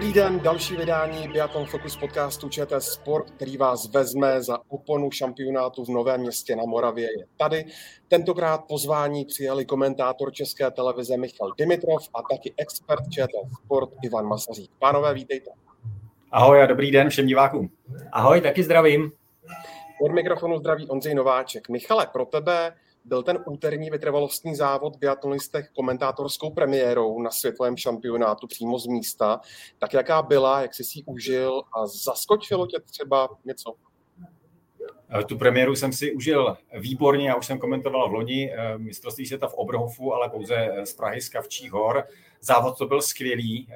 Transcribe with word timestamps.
Dobrý 0.00 0.12
den, 0.12 0.40
další 0.40 0.76
vydání 0.76 1.28
Biathlon 1.28 1.66
Focus 1.66 1.96
podcastu 1.96 2.48
ČT 2.48 2.82
Sport, 2.82 3.30
který 3.30 3.56
vás 3.56 3.88
vezme 3.92 4.42
za 4.42 4.58
oponu 4.68 5.10
šampionátu 5.10 5.84
v 5.84 5.88
Novém 5.88 6.20
městě 6.20 6.56
na 6.56 6.62
Moravě 6.66 7.04
je 7.04 7.26
tady. 7.36 7.64
Tentokrát 8.08 8.64
pozvání 8.68 9.24
přijali 9.24 9.64
komentátor 9.64 10.32
České 10.32 10.70
televize 10.70 11.16
Michal 11.16 11.52
Dimitrov 11.58 12.08
a 12.14 12.22
taky 12.30 12.54
expert 12.56 13.04
ČT 13.10 13.30
Sport 13.64 13.90
Ivan 14.02 14.26
Masařík. 14.26 14.70
Pánové, 14.78 15.14
vítejte. 15.14 15.50
Ahoj 16.30 16.62
a 16.62 16.66
dobrý 16.66 16.90
den 16.90 17.08
všem 17.08 17.26
divákům. 17.26 17.70
Ahoj, 18.12 18.40
taky 18.40 18.62
zdravím. 18.62 19.12
Od 20.02 20.12
mikrofonu 20.12 20.58
zdraví 20.58 20.88
Ondřej 20.88 21.14
Nováček. 21.14 21.68
Michale, 21.68 22.06
pro 22.06 22.24
tebe 22.24 22.72
byl 23.04 23.22
ten 23.22 23.38
úterní 23.46 23.90
vytrvalostní 23.90 24.54
závod 24.54 24.96
biatlonistech 24.96 25.68
komentátorskou 25.68 26.50
premiérou 26.50 27.22
na 27.22 27.30
světovém 27.30 27.76
šampionátu 27.76 28.46
přímo 28.46 28.78
z 28.78 28.86
místa. 28.86 29.40
Tak 29.78 29.92
jaká 29.92 30.22
byla, 30.22 30.62
jak 30.62 30.74
jsi 30.74 30.84
si 30.84 31.02
užil 31.06 31.62
a 31.76 31.86
zaskočilo 31.86 32.66
tě 32.66 32.80
třeba 32.80 33.28
něco? 33.44 33.74
Eh, 35.20 35.24
tu 35.24 35.38
premiéru 35.38 35.76
jsem 35.76 35.92
si 35.92 36.12
užil 36.12 36.56
výborně, 36.78 37.28
já 37.28 37.36
už 37.36 37.46
jsem 37.46 37.58
komentoval 37.58 38.10
v 38.10 38.12
loni 38.12 38.52
eh, 38.52 38.78
mistrovství 38.78 39.26
světa 39.26 39.48
v 39.48 39.54
Obrhofu, 39.54 40.14
ale 40.14 40.28
pouze 40.28 40.72
z 40.84 40.92
Prahy 40.92 41.20
z 41.20 41.28
Kavčích 41.28 41.72
hor. 41.72 42.04
Závod 42.40 42.78
to 42.78 42.86
byl 42.86 43.02
skvělý. 43.02 43.68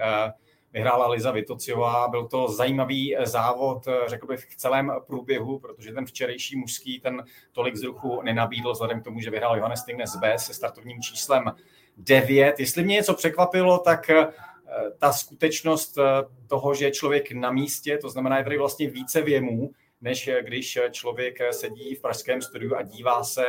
Vyhrála 0.75 1.09
Liza 1.09 1.31
Vitociová. 1.31 2.09
Byl 2.09 2.29
to 2.29 2.49
zajímavý 2.49 3.17
eh, 3.17 3.27
závod, 3.27 3.87
eh, 3.89 3.93
řekl 4.07 4.27
bych, 4.27 4.45
v 4.45 4.57
celém 4.57 4.93
průběhu, 5.07 5.59
protože 5.59 5.93
ten 5.93 6.07
včerejší 6.07 6.57
mužský 6.57 7.01
ten 7.01 7.25
tolik 7.53 7.77
zruchu 7.77 8.23
nenabídl, 8.23 8.73
vzhledem 8.73 9.01
k 9.01 9.05
tomu, 9.05 9.21
že 9.21 9.31
vyhrál 9.31 9.57
Johannes 9.57 9.81
Stingnes 9.81 10.17
B 10.17 10.39
se 10.39 10.55
startovním 10.55 11.03
číslem 11.03 11.53
9. 11.97 12.61
Jestli 12.61 12.85
mě 12.85 12.95
něco 12.95 13.15
překvapilo, 13.15 13.79
tak 13.79 14.11
eh, 14.11 14.27
ta 14.99 15.13
skutečnost 15.13 15.99
toho, 16.47 16.75
že 16.75 16.85
je 16.85 16.91
člověk 16.91 17.33
na 17.33 17.51
místě, 17.51 17.99
to 17.99 18.09
znamená, 18.09 18.39
je 18.39 18.45
tady 18.45 18.59
vlastně 18.59 18.91
více 18.91 19.23
věmů, 19.23 19.71
než 20.01 20.31
když 20.41 20.79
člověk 20.91 21.39
sedí 21.51 21.95
v 21.95 22.01
pražském 22.01 22.43
studiu 22.43 22.77
a 22.77 22.83
dívá 22.83 23.25
se 23.25 23.45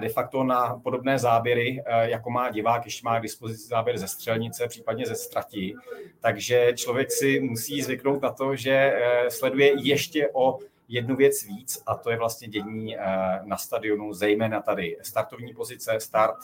de 0.00 0.08
facto 0.08 0.44
na 0.44 0.80
podobné 0.82 1.18
záběry, 1.18 1.82
eh, 1.86 2.10
jako 2.10 2.30
má 2.30 2.50
divák, 2.50 2.82
když 2.82 3.02
má 3.02 3.18
k 3.18 3.22
dispozici 3.22 3.68
záběr 3.68 3.98
ze 3.98 4.08
střelnice, 4.08 4.68
případně 4.68 5.06
ze 5.06 5.14
strati. 5.14 5.74
Takže 6.20 6.72
člověk 6.76 7.12
si 7.12 7.40
musí 7.40 7.82
zvyknout 7.82 8.22
na 8.22 8.32
to, 8.32 8.56
že 8.56 8.72
eh, 8.72 9.30
sleduje 9.30 9.72
ještě 9.82 10.30
o 10.32 10.58
jednu 10.88 11.16
věc 11.16 11.44
víc 11.44 11.82
a 11.86 11.94
to 11.94 12.10
je 12.10 12.16
vlastně 12.16 12.48
dění 12.48 12.96
na 13.44 13.56
stadionu, 13.56 14.12
zejména 14.12 14.60
tady 14.60 14.96
startovní 15.02 15.54
pozice, 15.54 16.00
start, 16.00 16.36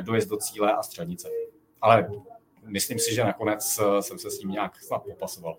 dojezd 0.00 0.28
do 0.28 0.36
cíle 0.36 0.72
a 0.72 0.82
střelnice. 0.82 1.28
Ale 1.80 2.10
myslím 2.66 2.98
si, 2.98 3.14
že 3.14 3.24
nakonec 3.24 3.80
jsem 4.00 4.18
se 4.18 4.30
s 4.30 4.38
tím 4.38 4.50
nějak 4.50 4.82
snad 4.82 5.02
popasoval. 5.02 5.56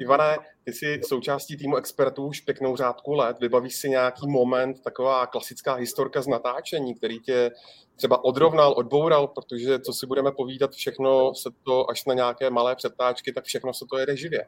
Ivane, 0.00 0.38
ty 0.64 0.72
jsi 0.72 1.00
součástí 1.06 1.56
týmu 1.56 1.76
expertů 1.76 2.26
už 2.26 2.40
pěknou 2.40 2.76
řádku 2.76 3.12
let. 3.12 3.36
Vybavíš 3.40 3.76
si 3.76 3.90
nějaký 3.90 4.28
moment, 4.28 4.80
taková 4.82 5.26
klasická 5.26 5.74
historka 5.74 6.22
z 6.22 6.26
natáčení, 6.26 6.94
který 6.94 7.20
tě 7.20 7.50
třeba 7.96 8.24
odrovnal, 8.24 8.74
odboural, 8.76 9.26
protože 9.26 9.80
co 9.80 9.92
si 9.92 10.06
budeme 10.06 10.32
povídat, 10.32 10.72
všechno 10.72 11.34
se 11.34 11.50
to 11.62 11.90
až 11.90 12.04
na 12.04 12.14
nějaké 12.14 12.50
malé 12.50 12.76
přetáčky, 12.76 13.32
tak 13.32 13.44
všechno 13.44 13.74
se 13.74 13.84
to 13.90 13.98
jede 13.98 14.16
živě. 14.16 14.46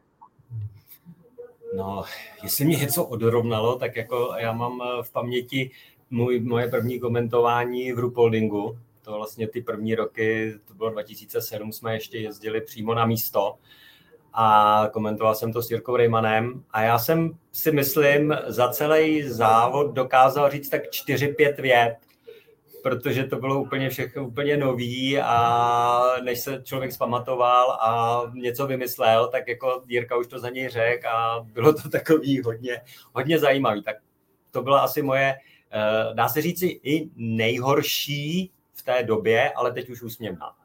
No, 1.77 2.05
jestli 2.43 2.65
mě 2.65 2.77
něco 2.77 3.05
odrovnalo, 3.05 3.79
tak 3.79 3.97
jako 3.97 4.35
já 4.39 4.53
mám 4.53 4.83
v 5.03 5.13
paměti 5.13 5.71
můj, 6.11 6.41
moje 6.41 6.69
první 6.69 7.01
komentování 7.01 7.93
v 7.93 7.99
Rupoldingu. 7.99 8.79
To 9.03 9.13
vlastně 9.13 9.49
ty 9.49 9.63
první 9.63 9.95
roky, 9.95 10.55
to 10.69 10.75
bylo 10.75 10.91
2007, 10.91 11.73
jsme 11.73 11.95
ještě 11.95 12.19
jezdili 12.19 12.61
přímo 12.61 12.95
na 12.95 13.07
místo 13.07 13.55
a 14.35 14.89
komentoval 14.93 15.35
jsem 15.35 15.53
to 15.53 15.63
s 15.63 15.71
Jirkou 15.71 15.97
Rejmanem 15.97 16.65
a 16.71 16.83
já 16.83 16.99
jsem 16.99 17.31
si 17.53 17.73
myslím 17.73 18.37
za 18.47 18.69
celý 18.69 19.23
závod 19.23 19.95
dokázal 19.95 20.51
říct 20.51 20.69
tak 20.69 20.83
4-5 20.83 21.63
vět, 21.63 21.97
protože 22.83 23.25
to 23.25 23.37
bylo 23.37 23.61
úplně 23.61 23.91
všechno 23.91 24.27
úplně 24.27 24.57
nový 24.57 25.19
a 25.21 26.03
než 26.23 26.41
se 26.41 26.63
člověk 26.65 26.93
zpamatoval 26.93 27.71
a 27.71 28.23
něco 28.35 28.67
vymyslel, 28.67 29.29
tak 29.29 29.49
jako 29.49 29.83
Jirka 29.87 30.17
už 30.17 30.27
to 30.27 30.39
za 30.39 30.51
něj 30.51 30.69
řekl 30.69 31.09
a 31.09 31.47
bylo 31.53 31.73
to 31.73 31.89
takový 31.89 32.41
hodně, 32.41 32.81
hodně 33.13 33.39
zajímavý. 33.39 33.83
Tak 33.83 33.97
to 34.51 34.63
byla 34.63 34.81
asi 34.81 35.03
moje, 35.03 35.35
eh, 35.71 36.15
dá 36.15 36.29
se 36.29 36.43
říci, 36.43 36.67
i 36.67 37.11
nejhorší 37.17 38.53
v 38.73 38.83
té 38.83 39.03
době, 39.03 39.53
ale 39.53 39.73
teď 39.73 39.91
už 39.91 40.03
úsměvná. 40.03 40.62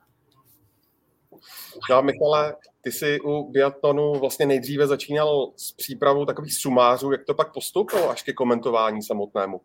No, 1.90 2.02
Michale, 2.02 2.56
ty 2.82 2.92
jsi 2.92 3.20
u 3.22 3.52
biatlonu 3.52 4.14
vlastně 4.14 4.46
nejdříve 4.46 4.88
začínal 4.88 5.52
s 5.56 5.72
přípravou 5.72 6.26
takových 6.26 6.54
sumářů, 6.54 7.12
jak 7.12 7.26
to 7.26 7.34
pak 7.34 7.54
postoupilo 7.54 8.10
až 8.10 8.24
ke 8.24 8.34
komentování 8.34 9.04
samotnému? 9.04 9.62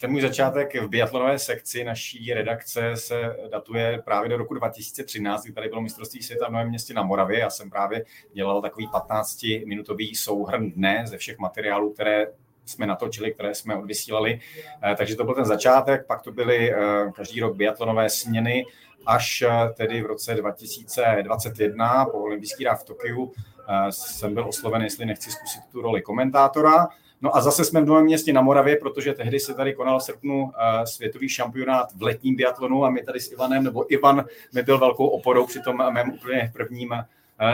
Ten 0.00 0.10
můj 0.10 0.20
začátek 0.20 0.74
v 0.74 0.88
biatlonové 0.88 1.38
sekci 1.38 1.84
naší 1.84 2.34
redakce 2.34 2.96
se 2.96 3.36
datuje 3.50 4.02
právě 4.04 4.28
do 4.28 4.36
roku 4.36 4.54
2013, 4.54 5.44
kdy 5.44 5.52
tady 5.52 5.68
bylo 5.68 5.80
mistrovství 5.80 6.22
světa 6.22 6.48
v 6.48 6.52
Novém 6.52 6.68
městě 6.68 6.94
na 6.94 7.02
Moravě. 7.02 7.38
Já 7.38 7.50
jsem 7.50 7.70
právě 7.70 8.04
dělal 8.32 8.62
takový 8.62 8.88
15-minutový 8.88 10.14
souhrn 10.14 10.70
dne 10.70 11.04
ze 11.06 11.18
všech 11.18 11.38
materiálů, 11.38 11.92
které 11.92 12.26
jsme 12.64 12.86
natočili, 12.86 13.34
které 13.34 13.54
jsme 13.54 13.76
odvysílali. 13.76 14.40
Eh, 14.82 14.94
takže 14.96 15.16
to 15.16 15.24
byl 15.24 15.34
ten 15.34 15.44
začátek, 15.44 16.06
pak 16.06 16.22
to 16.22 16.32
byly 16.32 16.74
eh, 16.74 16.76
každý 17.14 17.40
rok 17.40 17.56
biatlonové 17.56 18.10
směny, 18.10 18.64
až 19.06 19.42
eh, 19.42 19.68
tedy 19.76 20.02
v 20.02 20.06
roce 20.06 20.34
2021 20.34 22.04
po 22.04 22.18
olympijský 22.18 22.64
rád 22.64 22.74
v 22.74 22.84
Tokiu 22.84 23.32
eh, 23.68 23.92
jsem 23.92 24.34
byl 24.34 24.48
osloven, 24.48 24.82
jestli 24.82 25.06
nechci 25.06 25.30
zkusit 25.30 25.62
tu 25.72 25.82
roli 25.82 26.02
komentátora. 26.02 26.88
No 27.20 27.36
a 27.36 27.40
zase 27.40 27.64
jsme 27.64 27.80
v 27.80 27.86
Novém 27.86 28.04
městě 28.04 28.32
na 28.32 28.42
Moravě, 28.42 28.76
protože 28.76 29.14
tehdy 29.14 29.40
se 29.40 29.54
tady 29.54 29.74
konal 29.74 29.98
v 29.98 30.02
srpnu 30.02 30.52
eh, 30.58 30.86
světový 30.86 31.28
šampionát 31.28 31.92
v 31.92 32.02
letním 32.02 32.36
biatlonu 32.36 32.84
a 32.84 32.90
my 32.90 33.02
tady 33.02 33.20
s 33.20 33.32
Ivanem, 33.32 33.64
nebo 33.64 33.92
Ivan 33.92 34.24
mi 34.54 34.62
byl 34.62 34.78
velkou 34.78 35.06
oporou 35.06 35.46
při 35.46 35.60
tom 35.60 35.92
mém 35.92 36.10
úplně 36.10 36.50
prvním 36.52 36.94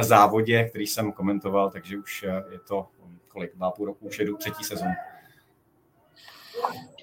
závodě, 0.00 0.64
který 0.64 0.86
jsem 0.86 1.12
komentoval, 1.12 1.70
takže 1.70 1.98
už 1.98 2.22
je 2.52 2.58
to 2.68 2.86
kolik, 3.28 3.56
dva 3.56 3.70
půl 3.70 3.86
roku, 3.86 4.06
už 4.06 4.18
jedu 4.18 4.36
třetí 4.36 4.64
sezónu. 4.64 4.92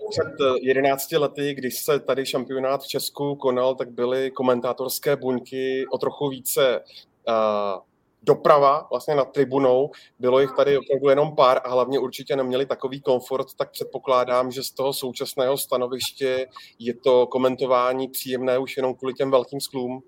Před 0.10 0.62
11 0.62 1.14
eh, 1.14 1.18
lety, 1.18 1.54
když 1.54 1.84
se 1.84 2.00
tady 2.00 2.26
šampionát 2.26 2.84
v 2.84 2.88
Česku 2.88 3.36
konal, 3.36 3.76
tak 3.76 3.92
byly 3.92 4.32
komentátorské 4.32 5.16
buňky 5.16 5.86
o 5.92 5.98
trochu 5.98 6.30
více 6.30 6.80
uh, 7.28 7.82
doprava 8.24 8.88
vlastně 8.90 9.16
nad 9.16 9.32
tribunou. 9.32 9.92
Bylo 10.20 10.40
jich 10.40 10.52
tady 10.52 10.78
opravdu 10.78 11.10
jenom 11.10 11.36
pár 11.36 11.62
a 11.64 11.70
hlavně 11.70 12.00
určitě 12.00 12.36
neměli 12.36 12.66
takový 12.66 13.02
komfort, 13.02 13.48
tak 13.58 13.72
předpokládám, 13.72 14.52
že 14.52 14.64
z 14.64 14.72
toho 14.72 14.94
současného 14.94 15.58
stanoviště 15.58 16.48
je 16.80 16.94
to 16.94 17.28
komentování 17.28 18.08
příjemné 18.08 18.58
už 18.58 18.78
jenom 18.78 18.96
kvůli 18.96 19.14
těm 19.14 19.32
velkým 19.32 19.62
sklům. 19.62 20.04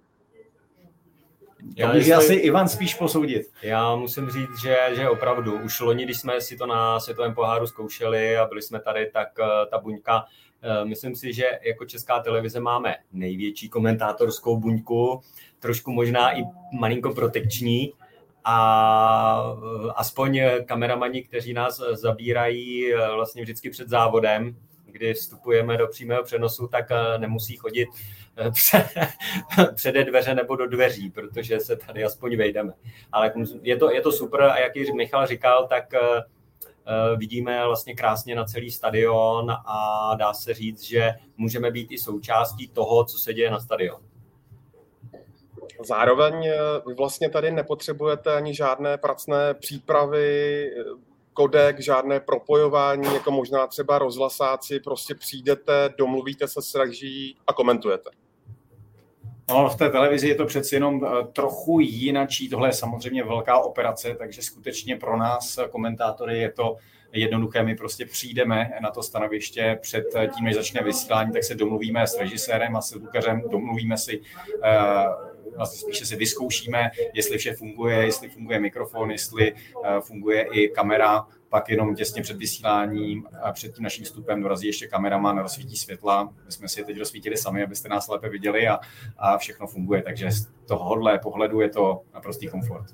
Já 1.76 1.92
to 1.92 1.98
může 1.98 2.14
asi 2.14 2.34
Ivan 2.34 2.70
spíš 2.70 2.94
posoudit. 2.94 3.48
Já 3.62 3.96
musím 3.96 4.30
říct, 4.30 4.62
že, 4.62 4.78
že 4.96 5.10
opravdu. 5.10 5.60
Už 5.60 5.80
loni, 5.80 6.06
když 6.06 6.18
jsme 6.18 6.42
si 6.42 6.58
to 6.58 6.66
na 6.66 7.00
světovém 7.00 7.34
poháru 7.34 7.68
zkoušeli 7.68 8.38
a 8.38 8.46
byli 8.46 8.62
jsme 8.62 8.80
tady, 8.80 9.10
tak 9.14 9.28
eh, 9.40 9.66
ta 9.70 9.78
buňka, 9.78 10.26
eh, 10.62 10.86
myslím 10.86 11.16
si, 11.16 11.34
že 11.34 11.46
jako 11.62 11.86
česká 11.86 12.20
televize 12.20 12.60
máme 12.60 12.96
největší 13.14 13.70
komentátorskou 13.70 14.58
buňku, 14.58 15.22
trošku 15.60 15.92
možná 15.92 16.38
i 16.38 16.44
malinko 16.74 17.14
protekční, 17.14 17.94
a 18.44 19.56
eh, 19.58 19.92
aspoň 19.96 20.42
kameramani, 20.66 21.24
kteří 21.24 21.54
nás 21.54 21.82
zabírají 21.92 22.94
vlastně 23.16 23.42
vždycky 23.42 23.70
před 23.70 23.90
závodem, 23.90 24.56
kdy 24.86 25.14
vstupujeme 25.14 25.78
do 25.78 25.88
přímého 25.88 26.24
přenosu, 26.24 26.68
tak 26.68 26.86
nemusí 27.18 27.58
chodit 27.58 27.88
přede 29.76 30.04
dveře 30.04 30.36
nebo 30.36 30.56
do 30.56 30.68
dveří, 30.68 31.10
protože 31.10 31.60
se 31.60 31.76
tady 31.76 32.04
aspoň 32.04 32.38
vejdeme. 32.38 32.74
Ale 33.12 33.34
je 33.62 33.78
to, 33.78 33.92
je 33.92 34.02
to 34.02 34.12
super 34.12 34.42
a 34.42 34.60
jak 34.60 34.76
ji 34.76 34.94
Michal 34.94 35.28
říkal, 35.28 35.68
tak 35.68 35.94
eh, 35.94 36.00
eh, 36.00 37.18
vidíme 37.18 37.66
vlastně 37.66 37.96
krásně 37.96 38.36
na 38.36 38.46
celý 38.46 38.72
stadion 38.72 39.52
a 39.52 40.12
dá 40.16 40.34
se 40.34 40.54
říct, 40.54 40.84
že 40.84 41.14
můžeme 41.38 41.72
být 41.72 41.92
i 41.92 41.98
součástí 41.98 42.68
toho, 42.68 43.06
co 43.06 43.18
se 43.18 43.34
děje 43.34 43.52
na 43.52 43.60
stadionu. 43.60 44.04
Zároveň 45.86 46.46
eh, 46.46 46.58
vy 46.88 46.94
vlastně 46.94 47.30
tady 47.30 47.52
nepotřebujete 47.52 48.34
ani 48.36 48.56
žádné 48.56 48.98
pracné 48.98 49.54
přípravy, 49.54 50.70
kodek, 51.34 51.80
žádné 51.80 52.20
propojování, 52.20 53.14
jako 53.14 53.32
možná 53.32 53.68
třeba 53.68 54.00
rozhlasáci, 54.00 54.80
prostě 54.80 55.16
přijdete, 55.16 55.94
domluvíte 55.98 56.48
se 56.48 56.62
s 56.62 56.80
a 57.48 57.54
komentujete. 57.54 58.21
No, 59.52 59.70
v 59.70 59.76
té 59.76 59.90
televizi 59.90 60.28
je 60.28 60.36
to 60.36 60.46
přeci 60.46 60.76
jenom 60.76 61.06
eh, 61.06 61.28
trochu 61.34 61.80
jinačí. 61.80 62.50
Tohle 62.50 62.70
je 62.70 62.74
samozřejmě 62.74 63.24
velká 63.24 63.60
operace, 63.60 64.16
takže 64.16 64.42
skutečně 64.42 64.96
pro 64.96 65.18
nás, 65.18 65.58
eh, 65.58 65.68
komentátory, 65.70 66.40
je 66.40 66.52
to 66.52 66.78
jednoduché. 67.12 67.64
My 67.64 67.76
prostě 67.76 68.06
přijdeme 68.06 68.72
na 68.82 68.92
to 68.92 69.04
stanoviště 69.04 69.78
před 69.82 70.06
tím, 70.36 70.46
než 70.46 70.56
začne 70.56 70.84
vysílání, 70.84 71.32
tak 71.32 71.44
se 71.44 71.56
domluvíme 71.56 72.08
s 72.08 72.20
režisérem 72.20 72.76
a 72.76 72.82
s 72.82 72.90
zvukařem, 72.90 73.42
domluvíme 73.50 73.98
si 73.98 74.22
vlastně 75.56 75.80
spíše 75.80 76.06
si 76.06 76.16
vyzkoušíme, 76.16 76.92
jestli 77.14 77.38
vše 77.38 77.54
funguje, 77.54 77.98
jestli 77.98 78.30
funguje 78.30 78.60
mikrofon, 78.60 79.12
jestli 79.12 79.54
funguje 80.02 80.48
i 80.52 80.70
kamera, 80.70 81.26
pak 81.52 81.70
jenom 81.70 81.96
těsně 81.96 82.22
před 82.22 82.38
vysíláním 82.38 83.28
a 83.42 83.52
před 83.52 83.76
tím 83.76 83.84
naším 83.84 84.06
vstupem 84.06 84.42
dorazí 84.42 84.68
ještě 84.68 84.88
kameraman, 84.88 85.38
rozsvítí 85.38 85.78
světla. 85.78 86.34
My 86.46 86.52
jsme 86.52 86.68
si 86.68 86.80
je 86.80 86.86
teď 86.86 87.00
rozsvítili 87.00 87.38
sami, 87.38 87.64
abyste 87.64 87.90
nás 87.90 88.08
lépe 88.08 88.30
viděli 88.30 88.68
a, 88.68 88.80
a 89.18 89.38
všechno 89.38 89.68
funguje. 89.68 90.02
Takže 90.02 90.32
z 90.32 90.48
tohohle 90.68 91.20
pohledu 91.20 91.62
je 91.62 91.70
to 91.70 92.02
naprostý 92.14 92.48
komfort. 92.48 92.86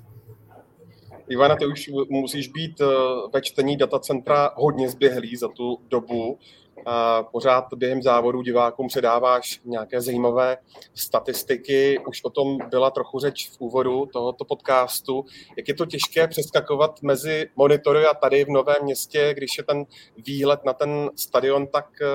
Ivana, 1.28 1.56
ty 1.56 1.66
už 1.66 1.90
musíš 2.08 2.48
být 2.48 2.80
eh, 2.80 2.86
ve 3.32 3.42
čtení 3.42 3.76
datacentra 3.76 4.50
hodně 4.54 4.88
zběhlý 4.88 5.36
za 5.36 5.48
tu 5.48 5.78
dobu 5.88 6.38
a 6.86 7.22
pořád 7.22 7.64
během 7.76 8.02
závodu 8.02 8.42
divákům 8.42 8.88
předáváš 8.88 9.60
nějaké 9.64 10.00
zajímavé 10.00 10.56
statistiky. 10.94 11.98
Už 12.08 12.24
o 12.24 12.30
tom 12.30 12.58
byla 12.70 12.90
trochu 12.90 13.18
řeč 13.18 13.50
v 13.50 13.56
úvodu 13.58 14.06
tohoto 14.06 14.44
podcastu. 14.44 15.24
Jak 15.56 15.68
je 15.68 15.74
to 15.74 15.86
těžké 15.86 16.28
přeskakovat 16.28 17.02
mezi 17.02 17.46
monitory 17.56 18.06
a 18.06 18.14
tady 18.14 18.44
v 18.44 18.48
Novém 18.48 18.82
městě, 18.82 19.34
když 19.36 19.58
je 19.58 19.64
ten 19.64 19.84
výhled 20.26 20.64
na 20.64 20.72
ten 20.72 21.10
stadion 21.16 21.66
tak, 21.66 21.88
eh, 22.02 22.06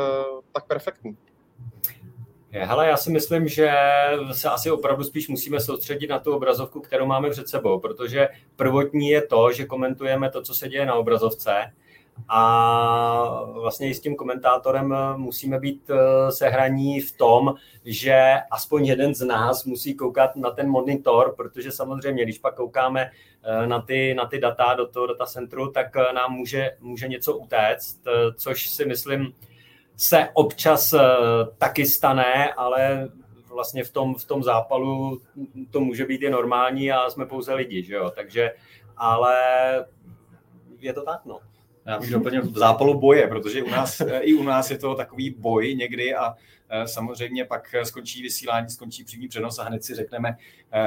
tak 0.51 0.67
perfektní? 0.67 1.17
Hele, 2.55 2.87
já 2.87 2.97
si 2.97 3.11
myslím, 3.11 3.47
že 3.47 3.71
se 4.31 4.49
asi 4.49 4.71
opravdu 4.71 5.03
spíš 5.03 5.27
musíme 5.27 5.59
soustředit 5.59 6.07
na 6.07 6.19
tu 6.19 6.35
obrazovku, 6.35 6.79
kterou 6.81 7.05
máme 7.05 7.29
před 7.29 7.49
sebou, 7.49 7.79
protože 7.79 8.29
prvotní 8.55 9.09
je 9.09 9.21
to, 9.21 9.51
že 9.51 9.65
komentujeme 9.65 10.29
to, 10.29 10.41
co 10.41 10.53
se 10.53 10.69
děje 10.69 10.85
na 10.85 10.95
obrazovce, 10.95 11.71
a 12.27 13.43
vlastně 13.53 13.89
i 13.89 13.93
s 13.93 13.99
tím 13.99 14.15
komentátorem 14.15 14.93
eh, 14.93 15.17
musíme 15.17 15.59
být 15.59 15.89
eh, 15.89 16.31
sehraní 16.31 17.01
v 17.01 17.17
tom, 17.17 17.55
že 17.85 18.33
aspoň 18.51 18.85
jeden 18.85 19.15
z 19.15 19.25
nás 19.25 19.65
musí 19.65 19.95
koukat 19.95 20.35
na 20.35 20.51
ten 20.51 20.69
monitor, 20.69 21.33
protože 21.37 21.71
samozřejmě, 21.71 22.23
když 22.23 22.37
pak 22.37 22.55
koukáme 22.55 23.11
eh, 23.43 23.67
na 23.67 23.81
ty, 23.81 24.13
na 24.13 24.25
ty 24.25 24.39
data 24.39 24.73
do 24.73 24.87
toho 24.87 25.07
datacentru, 25.07 25.71
tak 25.71 25.95
nám 25.95 26.33
může, 26.33 26.71
může 26.79 27.07
něco 27.07 27.37
utéct, 27.37 28.01
což 28.35 28.69
si 28.69 28.85
myslím 28.85 29.33
se 29.95 30.29
občas 30.33 30.93
taky 31.57 31.85
stane, 31.85 32.53
ale 32.53 33.09
vlastně 33.47 33.83
v 33.83 33.91
tom, 33.91 34.15
v 34.15 34.25
tom 34.25 34.43
zápalu 34.43 35.21
to 35.71 35.79
může 35.79 36.05
být 36.05 36.21
i 36.21 36.29
normální 36.29 36.91
a 36.91 37.09
jsme 37.09 37.25
pouze 37.25 37.53
lidi, 37.53 37.83
že 37.83 37.93
jo? 37.93 38.11
takže 38.15 38.51
ale 38.97 39.35
je 40.79 40.93
to 40.93 41.01
tak, 41.01 41.25
no. 41.25 41.39
Já 41.85 41.99
bych 41.99 42.11
doplnil 42.11 42.41
v 42.41 42.57
zápalu 42.57 42.99
boje, 42.99 43.27
protože 43.27 43.63
u 43.63 43.69
nás, 43.69 44.01
i 44.21 44.33
u 44.33 44.43
nás 44.43 44.71
je 44.71 44.77
to 44.77 44.95
takový 44.95 45.29
boj 45.29 45.75
někdy 45.75 46.15
a 46.15 46.33
e, 46.69 46.87
samozřejmě 46.87 47.45
pak 47.45 47.75
skončí 47.83 48.21
vysílání, 48.21 48.69
skončí 48.69 49.03
přímý 49.03 49.27
přenos 49.27 49.59
a 49.59 49.63
hned 49.63 49.83
si 49.83 49.95
řekneme 49.95 50.37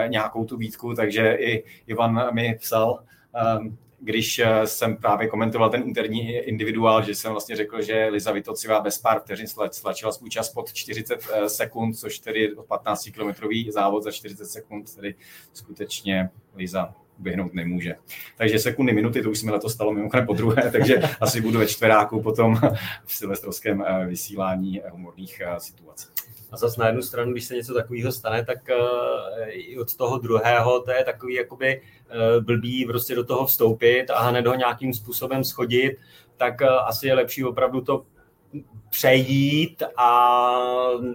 nějakou 0.07 0.45
tu 0.45 0.57
výtku, 0.57 0.95
takže 0.95 1.33
i 1.33 1.65
Ivan 1.87 2.35
mi 2.35 2.59
psal, 2.61 3.05
e, 3.35 3.71
když 4.01 4.41
jsem 4.65 4.97
právě 4.97 5.29
komentoval 5.29 5.71
ten 5.71 5.83
interní 5.83 6.33
individuál, 6.37 7.03
že 7.03 7.15
jsem 7.15 7.33
vlastně 7.33 7.57
řekl, 7.57 7.83
že 7.83 8.09
Liza 8.13 8.33
Vitocivá 8.33 8.81
bez 8.81 8.99
pár 8.99 9.21
vteřin 9.21 9.47
stlačila 9.71 10.13
svůj 10.13 10.31
čas 10.31 10.49
pod 10.49 10.73
40 10.73 11.21
sekund, 11.47 11.95
což 11.95 12.19
tedy 12.19 12.55
15-kilometrový 12.57 13.71
závod 13.71 14.03
za 14.03 14.11
40 14.11 14.47
sekund, 14.47 14.95
tedy 14.95 15.15
skutečně 15.53 16.31
Liza 16.55 16.95
běhnout 17.19 17.55
nemůže. 17.55 17.95
Takže 18.37 18.59
sekundy, 18.59 18.93
minuty, 18.93 19.23
to 19.23 19.31
už 19.31 19.39
jsme 19.39 19.53
letos 19.53 19.75
stalo 19.75 19.93
mimochodem 19.93 20.27
po 20.27 20.33
druhé, 20.33 20.71
takže 20.73 20.97
asi 21.21 21.41
budu 21.41 21.59
ve 21.59 21.67
čtveráku 21.67 22.23
potom 22.23 22.61
v 23.05 23.15
silvestrovském 23.15 23.85
eh, 23.87 24.07
vysílání 24.07 24.83
humorných 24.91 25.41
eh, 25.41 25.61
situací. 25.61 26.16
A 26.51 26.57
zase 26.57 26.81
na 26.81 26.87
jednu 26.87 27.03
stranu, 27.03 27.33
když 27.33 27.45
se 27.45 27.55
něco 27.55 27.75
takového 27.75 28.13
stane, 28.13 28.45
tak 28.45 28.59
uh, 28.71 29.49
i 29.49 29.79
od 29.79 29.97
toho 29.97 30.19
druhého 30.19 30.81
to 30.81 30.91
je 30.91 31.05
takový 31.05 31.35
jakoby 31.35 31.81
uh, 31.81 32.45
blbý 32.45 32.85
prostě 32.85 33.15
do 33.15 33.25
toho 33.25 33.47
vstoupit 33.47 34.11
a 34.11 34.23
hned 34.23 34.47
ho 34.47 34.55
nějakým 34.55 34.95
způsobem 34.95 35.45
schodit, 35.45 35.99
tak 36.37 36.61
uh, 36.61 36.69
asi 36.69 37.07
je 37.07 37.15
lepší 37.15 37.45
opravdu 37.45 37.81
to 37.81 38.05
přejít 38.91 39.83
a 39.97 40.61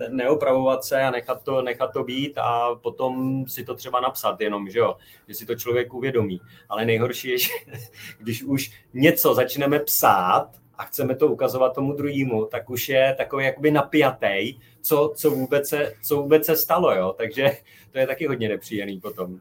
neopravovat 0.10 0.84
se 0.84 1.02
a 1.02 1.12
nechat 1.12 1.44
to, 1.44 1.62
nechat 1.62 1.94
to 1.94 2.04
být 2.04 2.38
a 2.38 2.76
potom 2.76 3.46
si 3.48 3.64
to 3.64 3.76
třeba 3.76 4.00
napsat 4.00 4.42
jenom, 4.42 4.70
že 4.70 4.80
jo, 4.80 4.98
že 5.28 5.34
si 5.34 5.46
to 5.46 5.56
člověk 5.56 5.94
uvědomí. 5.94 6.42
Ale 6.70 6.86
nejhorší 6.86 7.30
je, 7.30 7.38
že 7.38 7.50
když 8.20 8.44
už 8.44 8.72
něco 8.94 9.34
začneme 9.34 9.80
psát 9.80 10.61
a 10.82 10.84
chceme 10.84 11.16
to 11.16 11.28
ukazovat 11.28 11.76
tomu 11.76 11.94
druhému, 11.94 12.46
tak 12.46 12.70
už 12.70 12.90
je 12.90 13.16
takový 13.18 13.46
jakoby 13.46 13.72
napjatý, 13.72 14.60
co, 14.82 15.14
co, 15.16 15.32
vůbec 15.32 15.70
se, 15.70 15.94
co 16.04 16.16
vůbec 16.16 16.46
se 16.46 16.56
stalo, 16.56 16.96
jo. 16.96 17.14
Takže 17.18 17.58
to 17.92 18.00
je 18.00 18.08
taky 18.08 18.28
hodně 18.28 18.50
nepříjemný 18.50 19.00
potom. 19.00 19.40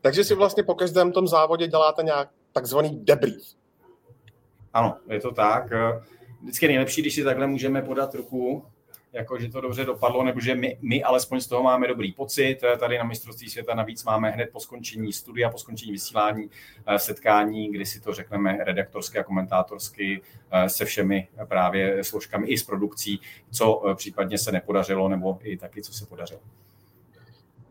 Takže 0.00 0.24
si 0.24 0.34
vlastně 0.34 0.62
po 0.62 0.74
každém 0.74 1.12
tom 1.12 1.28
závodě 1.28 1.68
děláte 1.68 2.02
nějak 2.02 2.28
takzvaný 2.52 3.04
debrief. 3.04 3.42
Ano, 4.72 4.96
je 5.10 5.20
to 5.20 5.30
tak 5.30 5.64
vždycky 6.42 6.68
nejlepší, 6.68 7.00
když 7.00 7.14
si 7.14 7.24
takhle 7.24 7.46
můžeme 7.46 7.82
podat 7.82 8.14
ruku, 8.14 8.64
jako 9.12 9.38
že 9.38 9.48
to 9.48 9.60
dobře 9.60 9.84
dopadlo, 9.84 10.24
nebo 10.24 10.40
že 10.40 10.54
my, 10.54 10.78
my 10.80 11.02
alespoň 11.02 11.40
z 11.40 11.46
toho 11.46 11.62
máme 11.62 11.88
dobrý 11.88 12.12
pocit. 12.12 12.58
Tady 12.78 12.98
na 12.98 13.04
mistrovství 13.04 13.50
světa 13.50 13.74
navíc 13.74 14.04
máme 14.04 14.30
hned 14.30 14.50
po 14.52 14.60
skončení 14.60 15.12
studia, 15.12 15.50
po 15.50 15.58
skončení 15.58 15.92
vysílání 15.92 16.50
eh, 16.86 16.98
setkání, 16.98 17.72
kdy 17.72 17.86
si 17.86 18.00
to 18.00 18.14
řekneme 18.14 18.58
redaktorsky 18.64 19.18
a 19.18 19.24
komentátorsky 19.24 20.22
eh, 20.50 20.68
se 20.68 20.84
všemi 20.84 21.28
právě 21.48 22.04
složkami 22.04 22.48
i 22.48 22.58
s 22.58 22.62
produkcí, 22.62 23.20
co 23.50 23.82
eh, 23.88 23.94
případně 23.94 24.38
se 24.38 24.52
nepodařilo, 24.52 25.08
nebo 25.08 25.38
i 25.42 25.56
taky, 25.56 25.82
co 25.82 25.92
se 25.92 26.06
podařilo. 26.06 26.40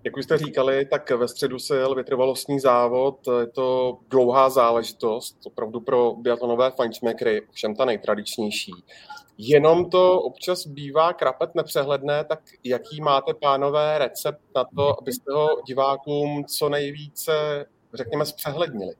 Jak 0.03 0.17
už 0.17 0.23
jste 0.23 0.37
říkali, 0.37 0.85
tak 0.85 1.11
ve 1.11 1.27
středu 1.27 1.59
se 1.59 1.77
jel 1.77 1.95
vytrvalostní 1.95 2.59
závod. 2.59 3.19
Je 3.39 3.47
to 3.47 3.97
dlouhá 4.09 4.49
záležitost, 4.49 5.37
opravdu 5.43 5.79
pro 5.79 6.15
biatlonové 6.15 6.71
fajnšmekry, 6.71 7.41
všem 7.51 7.75
ta 7.75 7.85
nejtradičnější. 7.85 8.73
Jenom 9.41 9.89
to 9.89 10.21
občas 10.21 10.67
bývá 10.67 11.13
krapet 11.13 11.55
nepřehledné, 11.55 12.23
tak 12.23 12.39
jaký 12.63 13.01
máte, 13.01 13.33
pánové, 13.33 13.97
recept 13.97 14.41
na 14.55 14.63
to, 14.75 15.01
abyste 15.01 15.31
ho 15.33 15.47
divákům 15.67 16.45
co 16.45 16.69
nejvíce, 16.69 17.65
řekněme, 17.93 18.25
zpřehlednili? 18.25 18.95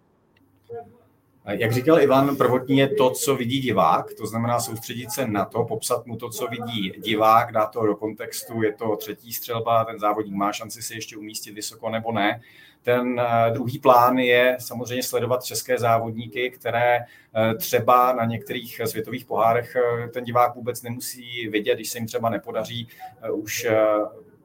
Jak 1.46 1.72
říkal 1.72 2.02
Ivan, 2.02 2.36
prvotní 2.36 2.78
je 2.78 2.88
to, 2.88 3.10
co 3.10 3.36
vidí 3.36 3.60
divák, 3.60 4.14
to 4.14 4.28
znamená 4.28 4.60
soustředit 4.60 5.12
se 5.12 5.28
na 5.28 5.46
to, 5.46 5.64
popsat 5.64 6.06
mu 6.06 6.18
to, 6.18 6.30
co 6.30 6.48
vidí 6.48 6.90
divák, 6.90 7.52
dát 7.52 7.68
to 7.68 7.86
do 7.86 7.96
kontextu, 7.96 8.62
je 8.62 8.74
to 8.74 8.96
třetí 8.96 9.34
střelba, 9.34 9.86
ten 9.86 10.00
závodník 10.00 10.36
má 10.36 10.54
šanci 10.54 10.82
si 10.82 10.96
ještě 10.96 11.18
umístit 11.18 11.52
vysoko 11.52 11.90
nebo 11.90 12.12
ne. 12.12 12.42
Ten 12.84 13.20
eh, 13.20 13.52
druhý 13.52 13.80
plán 13.80 14.18
je 14.18 14.58
samozřejmě 14.60 15.04
sledovat 15.04 15.44
české 15.44 15.78
závodníky, 15.78 16.52
které 16.52 17.00
eh, 17.00 17.56
třeba 17.56 18.14
na 18.14 18.26
některých 18.26 18.82
světových 18.86 19.26
pohárech 19.26 19.76
eh, 19.76 20.08
ten 20.08 20.24
divák 20.24 20.56
vůbec 20.56 20.82
nemusí 20.82 21.48
vidět, 21.48 21.76
když 21.76 21.90
se 21.90 21.98
jim 21.98 22.08
třeba 22.08 22.30
nepodaří 22.30 22.88
už 23.32 23.68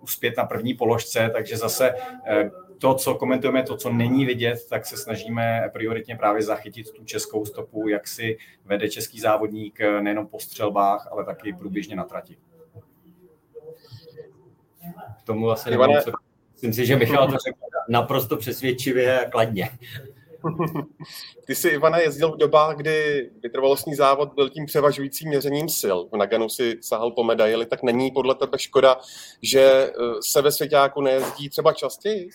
uspět 0.00 0.36
na 0.36 0.44
první 0.44 0.74
položce, 0.74 1.30
takže 1.32 1.56
zase 1.56 1.94
to, 2.78 2.94
co 2.94 3.14
komentujeme, 3.14 3.62
to, 3.62 3.76
co 3.76 3.92
není 3.92 4.24
vidět, 4.24 4.68
tak 4.68 4.86
se 4.86 4.96
snažíme 4.96 5.70
prioritně 5.72 6.16
právě 6.16 6.42
zachytit 6.42 6.92
tu 6.92 7.04
českou 7.04 7.44
stopu, 7.44 7.88
jak 7.88 8.08
si 8.08 8.38
vede 8.64 8.88
český 8.88 9.20
závodník 9.20 9.78
nejenom 10.00 10.26
po 10.26 10.40
střelbách, 10.40 11.08
ale 11.10 11.24
taky 11.24 11.52
průběžně 11.52 11.96
na 11.96 12.04
trati. 12.04 12.36
K 15.18 15.22
tomu 15.24 15.50
asi 15.50 15.70
Ivane... 15.70 16.02
co... 16.02 16.10
Myslím 16.52 16.72
si, 16.72 16.86
že 16.86 16.96
Michal 16.96 17.26
to 17.26 17.38
řekl 17.38 17.58
naprosto 17.88 18.36
přesvědčivě 18.36 19.20
a 19.20 19.30
kladně. 19.30 19.70
Ty 21.46 21.54
jsi, 21.54 21.68
Ivane, 21.68 22.02
jezdil 22.02 22.32
v 22.32 22.36
dobách, 22.36 22.76
kdy 22.76 23.30
vytrvalostní 23.42 23.94
závod 23.94 24.34
byl 24.34 24.50
tím 24.50 24.66
převažujícím 24.66 25.28
měřením 25.28 25.68
sil. 25.80 25.98
V 26.12 26.16
Naganu 26.16 26.48
si 26.48 26.78
sahal 26.80 27.10
po 27.10 27.24
medaili, 27.24 27.66
tak 27.66 27.82
není 27.82 28.10
podle 28.10 28.34
tebe 28.34 28.58
škoda, 28.58 28.96
že 29.42 29.60
eh, 29.62 29.92
se 30.20 30.42
ve 30.42 30.52
svěťáku 30.52 31.00
nejezdí 31.00 31.48
třeba 31.48 31.72
častěji? 31.72 32.28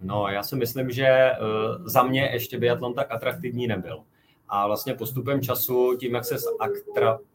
No, 0.00 0.28
já 0.28 0.42
si 0.42 0.56
myslím, 0.56 0.90
že 0.90 1.30
uh, 1.40 1.86
za 1.86 2.02
mě 2.02 2.30
ještě 2.32 2.58
biatlon 2.58 2.94
tak 2.94 3.12
atraktivní 3.12 3.66
nebyl. 3.66 4.04
A 4.48 4.66
vlastně 4.66 4.94
postupem 4.94 5.42
času, 5.42 5.96
tím, 5.96 6.14
jak 6.14 6.24
se 6.24 6.36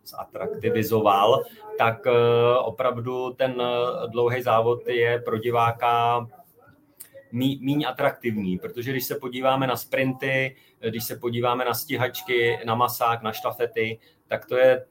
zatraktivizoval, 0.06 1.44
tak 1.78 2.06
uh, 2.06 2.14
opravdu 2.68 3.34
ten 3.34 3.52
uh, 3.62 4.12
dlouhý 4.12 4.42
závod 4.42 4.88
je 4.88 5.20
pro 5.20 5.38
diváka 5.38 6.28
mí, 7.32 7.60
míň 7.62 7.86
atraktivní, 7.88 8.58
protože 8.58 8.92
když 8.92 9.06
se 9.06 9.16
podíváme 9.16 9.68
na 9.68 9.76
sprinty, 9.76 10.56
když 10.90 11.04
se 11.04 11.16
podíváme 11.16 11.66
na 11.66 11.74
stíhačky, 11.74 12.60
na 12.66 12.76
masák, 12.76 13.22
na 13.22 13.34
štafety, 13.34 14.00
tak 14.28 14.46
to, 14.46 14.58
je, 14.58 14.86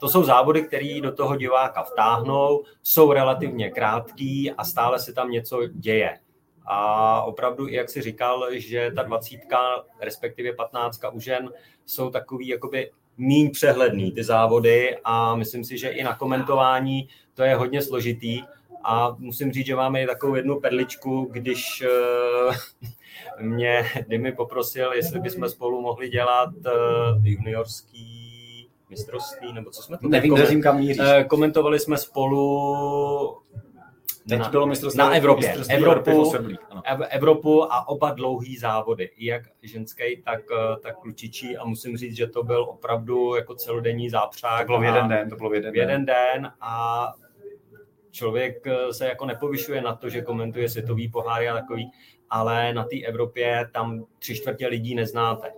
to 0.00 0.08
jsou 0.08 0.24
závody, 0.24 0.62
které 0.62 1.00
do 1.00 1.12
toho 1.12 1.36
diváka 1.36 1.82
vtáhnou, 1.82 2.64
jsou 2.82 3.12
relativně 3.12 3.70
krátký 3.70 4.50
a 4.50 4.64
stále 4.64 4.98
se 4.98 5.12
tam 5.12 5.30
něco 5.30 5.66
děje 5.66 6.18
A 6.66 7.22
opravdu, 7.22 7.66
jak 7.66 7.90
si 7.90 8.02
říkal, 8.02 8.46
že 8.52 8.92
ta 8.96 9.02
dvacítka, 9.02 9.58
respektive 10.00 10.52
patnáctka 10.52 11.10
u 11.10 11.20
žen, 11.20 11.50
jsou 11.86 12.10
takový 12.10 12.48
jakoby 12.48 12.90
míň 13.18 13.50
přehledný 13.50 14.12
ty 14.12 14.24
závody 14.24 14.96
a 15.04 15.34
myslím 15.34 15.64
si, 15.64 15.78
že 15.78 15.88
i 15.88 16.04
na 16.04 16.16
komentování 16.16 17.08
to 17.34 17.42
je 17.42 17.54
hodně 17.54 17.82
složitý 17.82 18.42
a 18.84 19.16
musím 19.18 19.52
říct, 19.52 19.66
že 19.66 19.76
máme 19.76 20.02
i 20.02 20.06
takovou 20.06 20.34
jednu 20.34 20.60
perličku, 20.60 21.28
když 21.32 21.82
uh, 22.48 22.54
mě 23.40 23.84
Dimi 24.08 24.32
poprosil, 24.32 24.92
jestli 24.92 25.20
bychom 25.20 25.48
spolu 25.48 25.80
mohli 25.80 26.08
dělat 26.08 26.48
uh, 26.54 27.26
juniorský 27.26 28.68
mistrovství, 28.90 29.52
nebo 29.52 29.70
co 29.70 29.82
jsme 29.82 29.98
to 29.98 30.08
Nevím, 30.08 30.62
kam 30.62 30.78
míříš. 30.78 30.98
Uh, 30.98 31.22
komentovali 31.28 31.78
jsme 31.78 31.98
spolu 31.98 33.38
Teď 34.28 34.38
na, 34.38 34.48
bylo 34.48 34.66
mistrovství 34.66 34.98
na 34.98 35.10
Evropě. 35.10 35.54
Evropu, 35.68 36.32
Evropy, 36.84 37.04
Evropu 37.08 37.72
a 37.72 37.88
oba 37.88 38.10
dlouhý 38.10 38.56
závody, 38.56 39.10
jak 39.16 39.42
ženský, 39.62 40.22
tak, 40.24 40.40
tak 40.82 41.00
klučičí 41.00 41.56
a 41.56 41.64
musím 41.64 41.96
říct, 41.96 42.16
že 42.16 42.26
to 42.26 42.42
byl 42.42 42.62
opravdu 42.62 43.34
jako 43.34 43.54
celodenní 43.54 44.10
zápřák. 44.10 44.60
To 44.60 44.66
bylo 44.66 44.80
v 44.80 44.84
jeden 44.84 45.08
den, 45.08 45.30
to 45.30 45.36
bylo 45.36 45.50
v 45.50 45.54
jeden, 45.54 45.72
v 45.72 45.76
jeden 45.76 46.04
den. 46.04 46.42
den 46.42 46.52
a 46.60 47.06
člověk 48.10 48.64
se 48.90 49.06
jako 49.06 49.26
nepovyšuje 49.26 49.82
na 49.82 49.94
to, 49.94 50.08
že 50.08 50.22
komentuje 50.22 50.68
světový 50.68 51.08
poháry 51.08 51.48
a 51.48 51.54
takový, 51.54 51.90
ale 52.30 52.74
na 52.74 52.84
té 52.84 53.00
Evropě 53.00 53.68
tam 53.72 54.04
tři 54.18 54.34
čtvrtě 54.34 54.66
lidí 54.66 54.94
neznáte 54.94 55.52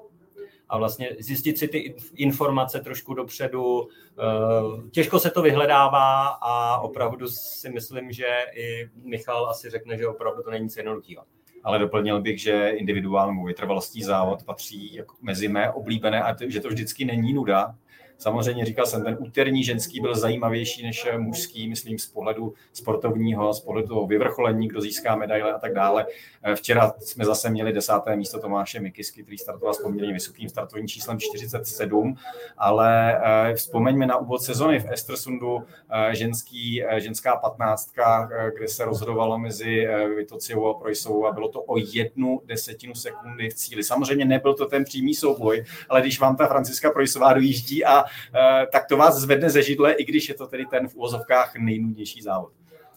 a 0.75 0.79
vlastně 0.79 1.11
zjistit 1.19 1.59
si 1.59 1.69
ty 1.69 1.95
informace 2.15 2.81
trošku 2.81 3.15
dopředu. 3.15 3.89
Eh, 3.89 4.91
těžko 4.91 5.21
se 5.21 5.31
to 5.31 5.43
vyhledává 5.43 6.29
a 6.29 6.81
opravdu 6.81 7.29
si 7.29 7.71
myslím, 7.71 8.13
že 8.13 8.27
i 8.55 8.89
Michal 9.05 9.49
asi 9.49 9.71
řekne, 9.71 9.99
že 9.99 10.09
opravdu 10.09 10.43
to 10.43 10.51
není 10.51 10.65
nic 10.65 10.77
jednoduchého. 10.77 11.25
Ale 11.65 11.79
doplnil 11.79 12.21
bych, 12.21 12.41
že 12.41 12.69
individuální 12.69 13.45
vytrvalostní 13.45 14.03
závod 14.03 14.43
patří 14.43 14.95
jako 14.95 15.15
mezi 15.23 15.49
mé 15.49 15.71
oblíbené 15.73 16.23
a 16.23 16.37
že 16.49 16.61
to 16.61 16.69
vždycky 16.69 17.05
není 17.05 17.33
nuda, 17.33 17.75
Samozřejmě 18.19 18.65
říkal 18.65 18.87
jsem, 18.87 19.05
ten 19.05 19.17
úterní 19.21 19.65
ženský 19.65 20.01
byl 20.01 20.15
zajímavější 20.15 20.83
než 20.83 21.07
mužský, 21.17 21.69
myslím 21.69 21.99
z 21.99 22.07
pohledu 22.07 22.55
sportovního, 22.73 23.55
z 23.55 23.61
pohledu 23.61 23.89
toho 23.89 24.07
vyvrcholení, 24.07 24.69
kdo 24.69 24.81
získá 24.81 25.17
medaile 25.17 25.53
a 25.53 25.59
tak 25.59 25.75
dále. 25.75 26.07
Včera 26.55 26.95
jsme 26.99 27.25
zase 27.25 27.51
měli 27.51 27.73
desáté 27.73 28.17
místo 28.17 28.41
Tomáše 28.41 28.81
Mikisky, 28.81 29.23
který 29.23 29.39
startoval 29.39 29.75
s 29.75 29.83
poměrně 29.83 30.13
vysokým 30.13 30.49
startovním 30.49 30.89
číslem 30.89 31.19
47, 31.21 32.17
ale 32.59 33.21
eh, 33.51 33.55
vzpomeňme 33.55 34.07
na 34.07 34.17
úvod 34.17 34.43
sezony 34.43 34.81
v 34.81 34.93
Estersundu, 34.93 35.63
eh, 35.91 36.15
ženský, 36.15 36.85
eh, 36.85 37.01
ženská 37.01 37.37
patnáctka, 37.37 38.31
kde 38.57 38.69
se 38.69 38.85
rozhodovalo 38.85 39.39
mezi 39.39 39.87
Vitociovou 40.17 40.69
a 40.69 40.79
Projsovou 40.79 41.27
a 41.27 41.33
bylo 41.33 41.49
to 41.49 41.63
o 41.63 41.79
jednu 41.79 42.41
desetinu 42.45 42.95
sekundy 42.95 43.51
v 43.51 43.55
cíli. 43.55 43.85
Samozřejmě 43.85 44.25
nebyl 44.25 44.55
to 44.55 44.67
ten 44.67 44.85
přímý 44.85 45.15
souboj, 45.15 45.65
ale 45.89 46.01
když 46.01 46.21
vám 46.21 46.37
ta 46.37 46.47
Franciska 46.47 46.91
Projsová 46.91 47.33
dojíždí 47.33 47.85
a 47.85 48.04
Eh, 48.35 48.67
tak 48.73 48.87
to 48.89 48.97
vás 48.97 49.15
zvedne 49.15 49.51
ze 49.51 49.63
židle, 49.63 49.93
i 49.93 50.05
když 50.05 50.29
je 50.29 50.35
to 50.35 50.47
tedy 50.47 50.67
ten 50.67 50.89
v 50.89 50.95
úvozovkách 50.95 51.57
nejnudnější 51.57 52.23
závod. 52.23 52.53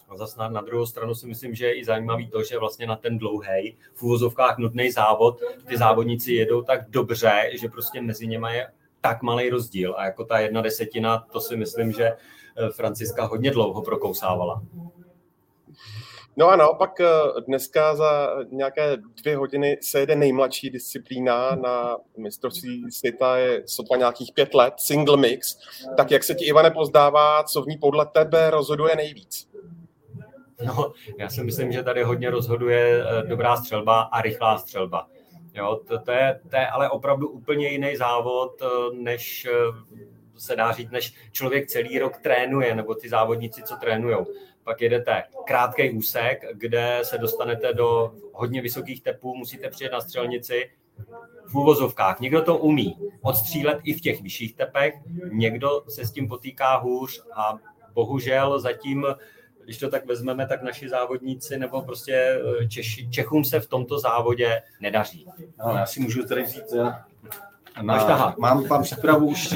A 0.09 0.17
zase 0.17 0.39
na, 0.39 0.49
na 0.49 0.61
druhou 0.61 0.85
stranu 0.85 1.15
si 1.15 1.27
myslím, 1.27 1.55
že 1.55 1.65
je 1.65 1.73
i 1.73 1.85
zajímavý 1.85 2.27
to, 2.27 2.43
že 2.43 2.57
vlastně 2.57 2.87
na 2.87 2.95
ten 2.95 3.17
dlouhý, 3.17 3.77
v 3.93 4.03
úvozovkách 4.03 4.57
nutný 4.57 4.91
závod, 4.91 5.41
ty 5.67 5.77
závodníci 5.77 6.33
jedou 6.33 6.61
tak 6.61 6.89
dobře, 6.89 7.51
že 7.61 7.67
prostě 7.67 8.01
mezi 8.01 8.27
něma 8.27 8.51
je 8.51 8.67
tak 9.01 9.21
malý 9.21 9.49
rozdíl. 9.49 9.95
A 9.97 10.05
jako 10.05 10.25
ta 10.25 10.39
jedna 10.39 10.61
desetina, 10.61 11.25
to 11.31 11.39
si 11.39 11.57
myslím, 11.57 11.91
že 11.91 12.05
eh, 12.05 12.69
Franciska 12.69 13.25
hodně 13.25 13.51
dlouho 13.51 13.81
prokousávala. 13.81 14.61
No 16.39 16.49
a 16.49 16.55
naopak 16.55 16.99
eh, 16.99 17.07
dneska 17.47 17.95
za 17.95 18.29
nějaké 18.51 18.97
dvě 18.97 19.37
hodiny 19.37 19.77
se 19.81 19.99
jede 19.99 20.15
nejmladší 20.15 20.69
disciplína 20.69 21.55
na 21.55 21.97
mistrovství 22.17 22.91
světa, 22.91 23.37
je 23.37 23.63
sotva 23.65 23.97
nějakých 23.97 24.31
pět 24.33 24.53
let, 24.53 24.73
single 24.77 25.17
mix. 25.17 25.57
Tak 25.97 26.11
jak 26.11 26.23
se 26.23 26.35
ti, 26.35 26.45
Ivane, 26.45 26.71
pozdává, 26.71 27.43
co 27.43 27.61
v 27.61 27.67
ní 27.67 27.77
podle 27.77 28.05
tebe 28.05 28.49
rozhoduje 28.49 28.95
nejvíc? 28.95 29.49
No, 30.65 30.93
já 31.17 31.29
si 31.29 31.43
myslím, 31.43 31.71
že 31.71 31.83
tady 31.83 32.03
hodně 32.03 32.29
rozhoduje 32.29 33.03
eh, 33.03 33.27
dobrá 33.27 33.57
střelba 33.57 34.01
a 34.01 34.21
rychlá 34.21 34.57
střelba. 34.57 35.07
Jo, 35.53 35.79
to, 35.87 35.99
to, 35.99 36.11
je, 36.11 36.39
to 36.49 36.55
je 36.55 36.67
ale 36.67 36.89
opravdu 36.89 37.29
úplně 37.29 37.67
jiný 37.69 37.95
závod, 37.95 38.61
eh, 38.61 38.67
než 38.93 39.47
se 40.37 40.55
dá 40.55 40.71
říct, 40.71 40.91
než 40.91 41.13
člověk 41.31 41.67
celý 41.67 41.99
rok 41.99 42.17
trénuje, 42.17 42.75
nebo 42.75 42.95
ty 42.95 43.09
závodníci, 43.09 43.63
co 43.63 43.75
trénujou 43.75 44.25
pak 44.67 44.81
jedete 44.81 45.23
krátký 45.45 45.91
úsek, 45.91 46.45
kde 46.53 46.99
se 47.03 47.17
dostanete 47.17 47.73
do 47.73 48.11
hodně 48.33 48.61
vysokých 48.61 49.03
tepů, 49.03 49.35
musíte 49.35 49.69
přijet 49.69 49.93
na 49.93 50.01
střelnici 50.01 50.69
v 51.45 51.55
úvozovkách. 51.55 52.19
Někdo 52.19 52.41
to 52.41 52.57
umí 52.57 52.97
odstřílet 53.21 53.79
i 53.83 53.93
v 53.93 54.01
těch 54.01 54.21
vyšších 54.21 54.55
tepech, 54.55 54.93
někdo 55.31 55.83
se 55.89 56.05
s 56.05 56.11
tím 56.11 56.27
potýká 56.27 56.77
hůř 56.77 57.23
a 57.33 57.53
bohužel 57.93 58.59
zatím 58.59 59.05
když 59.63 59.77
to 59.77 59.89
tak 59.89 60.05
vezmeme, 60.05 60.47
tak 60.47 60.61
naši 60.63 60.89
závodníci 60.89 61.57
nebo 61.57 61.81
prostě 61.81 62.41
eh, 62.61 62.67
Češi, 62.67 63.09
Čechům 63.09 63.43
se 63.43 63.59
v 63.59 63.67
tomto 63.67 63.99
závodě 63.99 64.61
nedaří. 64.81 65.27
No, 65.65 65.71
já 65.77 65.85
si 65.85 65.99
můžu 65.99 66.23
tady 66.23 66.45
říct, 66.45 66.73
eh, 66.73 67.81
na, 67.81 68.35
mám 68.39 68.67
tam 68.67 68.83
přípravu 68.83 69.27
už 69.27 69.55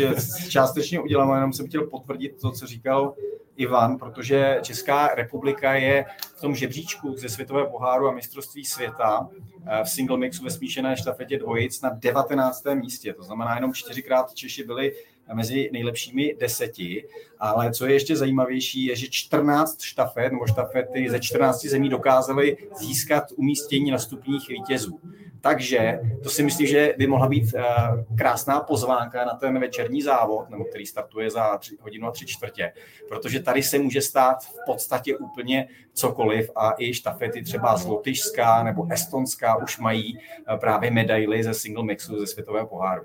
částečně 0.50 1.00
udělanou, 1.00 1.34
jenom 1.34 1.54
jsem 1.54 1.68
chtěl 1.68 1.88
potvrdit 1.88 2.42
to, 2.42 2.52
co 2.52 2.68
říkal 2.68 3.14
Ivan, 3.62 3.98
protože 3.98 4.60
Česká 4.62 5.16
republika 5.16 5.74
je 5.74 6.06
v 6.38 6.42
tom 6.42 6.56
žebříčku 6.56 7.16
ze 7.18 7.30
světového 7.30 7.70
poháru 7.70 8.08
a 8.08 8.12
mistrovství 8.12 8.66
světa 8.66 9.30
eh, 9.68 9.84
v 9.84 9.90
single 9.90 10.18
mixu 10.18 10.44
ve 10.44 10.50
smíšené 10.50 10.98
štafetě 10.98 11.40
dvojic 11.40 11.82
na 11.82 11.90
19. 11.90 12.64
místě. 12.74 13.14
To 13.14 13.24
znamená, 13.24 13.56
jenom 13.56 13.74
čtyřikrát 13.74 14.34
Češi 14.34 14.64
byli 14.64 14.94
mezi 15.34 15.70
nejlepšími 15.74 16.36
deseti, 16.40 17.08
ale 17.40 17.72
co 17.72 17.86
je 17.86 17.94
ještě 17.94 18.16
zajímavější, 18.16 18.86
je, 18.86 18.96
že 18.96 19.08
14 19.10 19.82
štafet 19.82 20.32
nebo 20.32 20.48
štafety 20.48 21.10
ze 21.10 21.20
14 21.20 21.66
zemí 21.66 21.90
dokázali 21.90 22.58
získat 22.80 23.24
umístění 23.36 23.92
na 23.92 23.98
stupních 23.98 24.50
vítězů. 24.50 25.00
Takže 25.42 26.00
to 26.24 26.30
si 26.30 26.44
myslím, 26.44 26.68
že 26.68 26.94
by 26.98 27.08
mohla 27.08 27.28
být 27.28 27.54
eh, 27.56 27.64
krásná 28.18 28.60
pozvánka 28.60 29.26
na 29.26 29.34
ten 29.34 29.60
večerní 29.60 30.02
závod, 30.02 30.50
nebo 30.50 30.64
který 30.64 30.86
startuje 30.86 31.32
za 31.32 31.58
tři, 31.58 31.78
hodinu 31.82 32.08
a 32.08 32.12
tři 32.12 32.26
čtvrtě, 32.26 32.74
protože 33.10 33.40
tady 33.40 33.64
se 33.64 33.80
může 33.80 34.02
stát 34.02 34.44
v 34.44 34.58
podstatě 34.66 35.18
úplně 35.18 35.68
cokoliv 35.94 36.52
a 36.56 36.74
i 36.78 36.94
štafety 36.94 37.44
třeba 37.44 37.78
z 37.78 37.86
Lotyšská 37.86 38.64
nebo 38.64 38.88
Estonská 38.92 39.56
už 39.56 39.78
mají 39.78 40.20
eh, 40.20 40.58
právě 40.58 40.92
medaily 40.92 41.44
ze 41.44 41.54
single 41.54 41.84
mixu 41.84 42.20
ze 42.20 42.28
světového 42.28 42.68
poháru. 42.68 43.04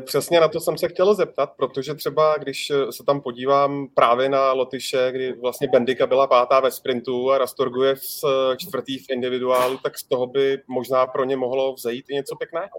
Přesně 0.00 0.40
na 0.40 0.48
to 0.48 0.60
jsem 0.60 0.78
se 0.78 0.88
chtěl 0.88 1.14
zeptat, 1.14 1.52
protože 1.56 1.94
třeba 1.94 2.36
když 2.38 2.72
se 2.90 3.04
tam 3.06 3.20
podívám 3.20 3.86
právě 3.94 4.28
na 4.28 4.52
Lotyše, 4.52 5.12
kdy 5.12 5.32
vlastně 5.32 5.68
Bendika 5.68 6.06
byla 6.06 6.26
pátá 6.26 6.60
ve 6.60 6.70
sprintu 6.70 7.30
a 7.30 7.38
Rastorgujev 7.38 8.04
z 8.04 8.24
čtvrtý 8.56 8.98
v 8.98 9.10
individuálu, 9.10 9.78
tak 9.82 9.98
z 9.98 10.04
toho 10.04 10.26
by 10.26 10.58
možná 10.68 11.06
pro 11.06 11.24
ně 11.24 11.36
mohlo 11.36 11.74
vzejít 11.74 12.04
i 12.08 12.14
něco 12.14 12.36
pěkného. 12.36 12.78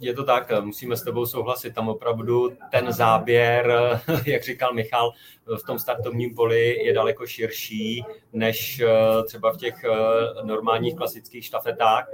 Je 0.00 0.14
to 0.14 0.24
tak, 0.24 0.52
musíme 0.60 0.96
s 0.96 1.02
tebou 1.02 1.26
souhlasit. 1.26 1.74
Tam 1.74 1.88
opravdu 1.88 2.52
ten 2.70 2.92
záběr, 2.92 3.74
jak 4.26 4.42
říkal 4.42 4.74
Michal, 4.74 5.12
v 5.62 5.66
tom 5.66 5.78
startovním 5.78 6.34
poli 6.34 6.84
je 6.84 6.94
daleko 6.94 7.26
širší 7.26 8.04
než 8.32 8.80
eh, 8.80 9.22
třeba 9.26 9.52
v 9.52 9.56
těch 9.56 9.84
eh, 9.84 10.44
normálních 10.44 10.96
klasických 10.96 11.44
štafetách 11.44 12.08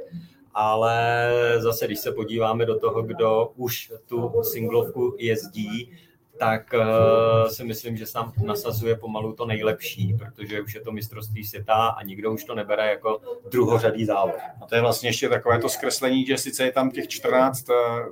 ale 0.59 1.33
zase, 1.59 1.87
když 1.87 1.99
se 1.99 2.13
podíváme 2.13 2.67
do 2.67 2.79
toho, 2.79 3.03
kdo 3.03 3.53
už 3.57 3.93
tu 4.07 4.43
singlovku 4.43 5.15
jezdí, 5.19 5.93
tak 6.39 6.75
uh, 6.75 7.49
si 7.49 7.65
myslím, 7.65 7.97
že 7.97 8.13
tam 8.13 8.33
nasazuje 8.45 8.97
pomalu 8.97 9.33
to 9.33 9.47
nejlepší, 9.47 10.17
protože 10.19 10.63
už 10.63 10.75
je 10.75 10.81
to 10.81 10.93
mistrovství 10.93 11.45
světa 11.45 11.75
a 11.75 12.03
nikdo 12.03 12.33
už 12.33 12.45
to 12.45 12.55
nebere 12.55 12.91
jako 12.91 13.21
druhořadý 13.51 14.05
závod. 14.05 14.35
A 14.63 14.67
to 14.67 14.75
je 14.75 14.81
vlastně 14.81 15.09
ještě 15.09 15.29
takové 15.29 15.59
to 15.59 15.69
zkreslení, 15.69 16.27
že 16.27 16.39
sice 16.39 16.65
je 16.65 16.73
tam 16.73 16.91
těch 16.91 17.09
14 17.09 17.69
uh, 17.69 17.75
eh, 17.75 18.05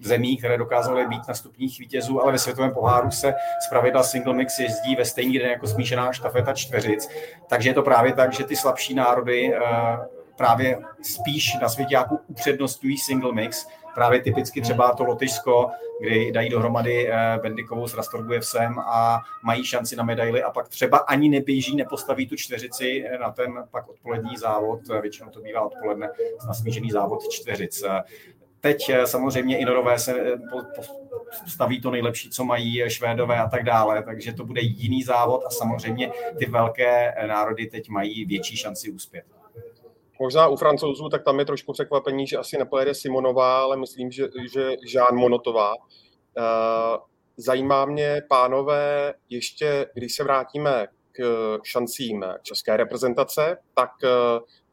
zemí, 0.00 0.36
které 0.36 0.58
dokázaly 0.58 1.06
být 1.06 1.28
na 1.28 1.34
stupních 1.34 1.78
vítězů, 1.78 2.22
ale 2.22 2.32
ve 2.32 2.38
světovém 2.38 2.70
poháru 2.70 3.10
se 3.10 3.34
pravidla 3.70 4.02
single 4.02 4.34
mix 4.34 4.58
jezdí 4.58 4.96
ve 4.96 5.04
stejný 5.04 5.38
den 5.38 5.50
jako 5.50 5.66
smíšená 5.66 6.12
štafeta 6.12 6.52
čtveřic. 6.52 7.08
Takže 7.48 7.70
je 7.70 7.74
to 7.74 7.82
právě 7.82 8.12
tak, 8.12 8.32
že 8.32 8.44
ty 8.44 8.56
slabší 8.56 8.94
národy 8.94 9.54
uh, 9.54 10.13
právě 10.36 10.78
spíš 11.02 11.56
na 11.62 11.68
světě 11.68 11.94
jako 11.94 12.18
upřednostňují 12.26 12.98
single 12.98 13.32
mix, 13.32 13.66
právě 13.94 14.22
typicky 14.22 14.60
třeba 14.60 14.92
to 14.92 15.04
Lotyšsko, 15.04 15.70
kdy 16.00 16.32
dají 16.32 16.50
dohromady 16.50 17.08
eh, 17.08 17.38
Bendikovou 17.42 17.88
s 17.88 17.94
Rastorgujevsem 17.94 18.78
a 18.78 19.20
mají 19.42 19.64
šanci 19.64 19.96
na 19.96 20.04
medaily 20.04 20.42
a 20.42 20.50
pak 20.50 20.68
třeba 20.68 20.98
ani 20.98 21.28
neběží, 21.28 21.76
nepostaví 21.76 22.26
tu 22.26 22.36
čtveřici 22.36 23.04
na 23.20 23.30
ten 23.30 23.64
pak 23.70 23.88
odpolední 23.88 24.36
závod, 24.36 24.80
většinou 25.00 25.30
to 25.30 25.40
bývá 25.40 25.60
odpoledne, 25.60 26.08
na 26.46 26.54
smíšený 26.54 26.90
závod 26.90 27.28
čtveřic 27.28 27.84
teď 28.64 28.90
samozřejmě 29.04 29.58
i 29.58 29.64
Norové 29.64 29.98
se 29.98 30.38
staví 31.46 31.80
to 31.80 31.90
nejlepší, 31.90 32.30
co 32.30 32.44
mají 32.44 32.82
Švédové 32.88 33.38
a 33.38 33.48
tak 33.48 33.64
dále, 33.64 34.02
takže 34.02 34.32
to 34.32 34.44
bude 34.44 34.60
jiný 34.60 35.02
závod 35.02 35.44
a 35.46 35.50
samozřejmě 35.50 36.10
ty 36.38 36.46
velké 36.46 37.14
národy 37.26 37.66
teď 37.66 37.88
mají 37.88 38.24
větší 38.24 38.56
šanci 38.56 38.90
uspět. 38.90 39.24
Možná 40.24 40.48
u 40.48 40.56
francouzů, 40.56 41.08
tak 41.08 41.24
tam 41.24 41.38
je 41.38 41.44
trošku 41.44 41.72
překvapení, 41.72 42.26
že 42.26 42.36
asi 42.36 42.58
nepojede 42.58 42.94
Simonová, 42.94 43.62
ale 43.62 43.76
myslím, 43.76 44.10
že, 44.10 44.28
že 44.52 44.76
Jean 44.94 45.16
Monotová. 45.16 45.72
Eh, 46.38 46.98
zajímá 47.36 47.84
mě, 47.84 48.22
pánové, 48.28 49.14
ještě 49.28 49.86
když 49.94 50.14
se 50.14 50.24
vrátíme 50.24 50.86
k 51.12 51.22
šancím 51.62 52.24
české 52.42 52.76
reprezentace, 52.76 53.58
tak 53.74 53.90
eh, 54.04 54.08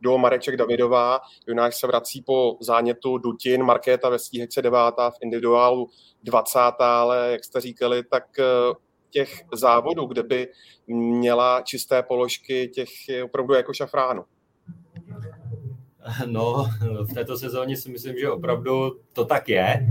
do 0.02 0.18
Mareček 0.18 0.58
Davidová, 0.58 1.20
Junáš 1.48 1.76
se 1.80 1.88
vrací 1.88 2.22
po 2.22 2.58
zánětu 2.62 3.18
Dutin, 3.18 3.64
Markéta 3.64 4.10
ve 4.10 4.20
stíhečce 4.20 4.62
devátá, 4.62 5.12
v 5.12 5.18
individuálu 5.22 5.90
20. 6.24 6.60
ale 6.80 7.32
jak 7.32 7.44
jste 7.44 7.62
říkali, 7.62 8.04
tak 8.04 8.40
eh, 8.40 8.44
těch 9.10 9.42
závodů, 9.54 10.06
kde 10.06 10.24
by 10.24 10.48
měla 10.88 11.62
čisté 11.62 12.04
položky, 12.04 12.68
těch 12.68 13.10
je 13.10 13.24
opravdu 13.24 13.54
jako 13.54 13.74
šafránu. 13.74 14.26
No, 16.26 16.70
v 17.02 17.14
této 17.14 17.38
sezóně 17.38 17.78
si 17.78 17.90
myslím, 17.90 18.20
že 18.20 18.32
opravdu 18.32 19.00
to 19.14 19.26
tak 19.26 19.50
je, 19.50 19.88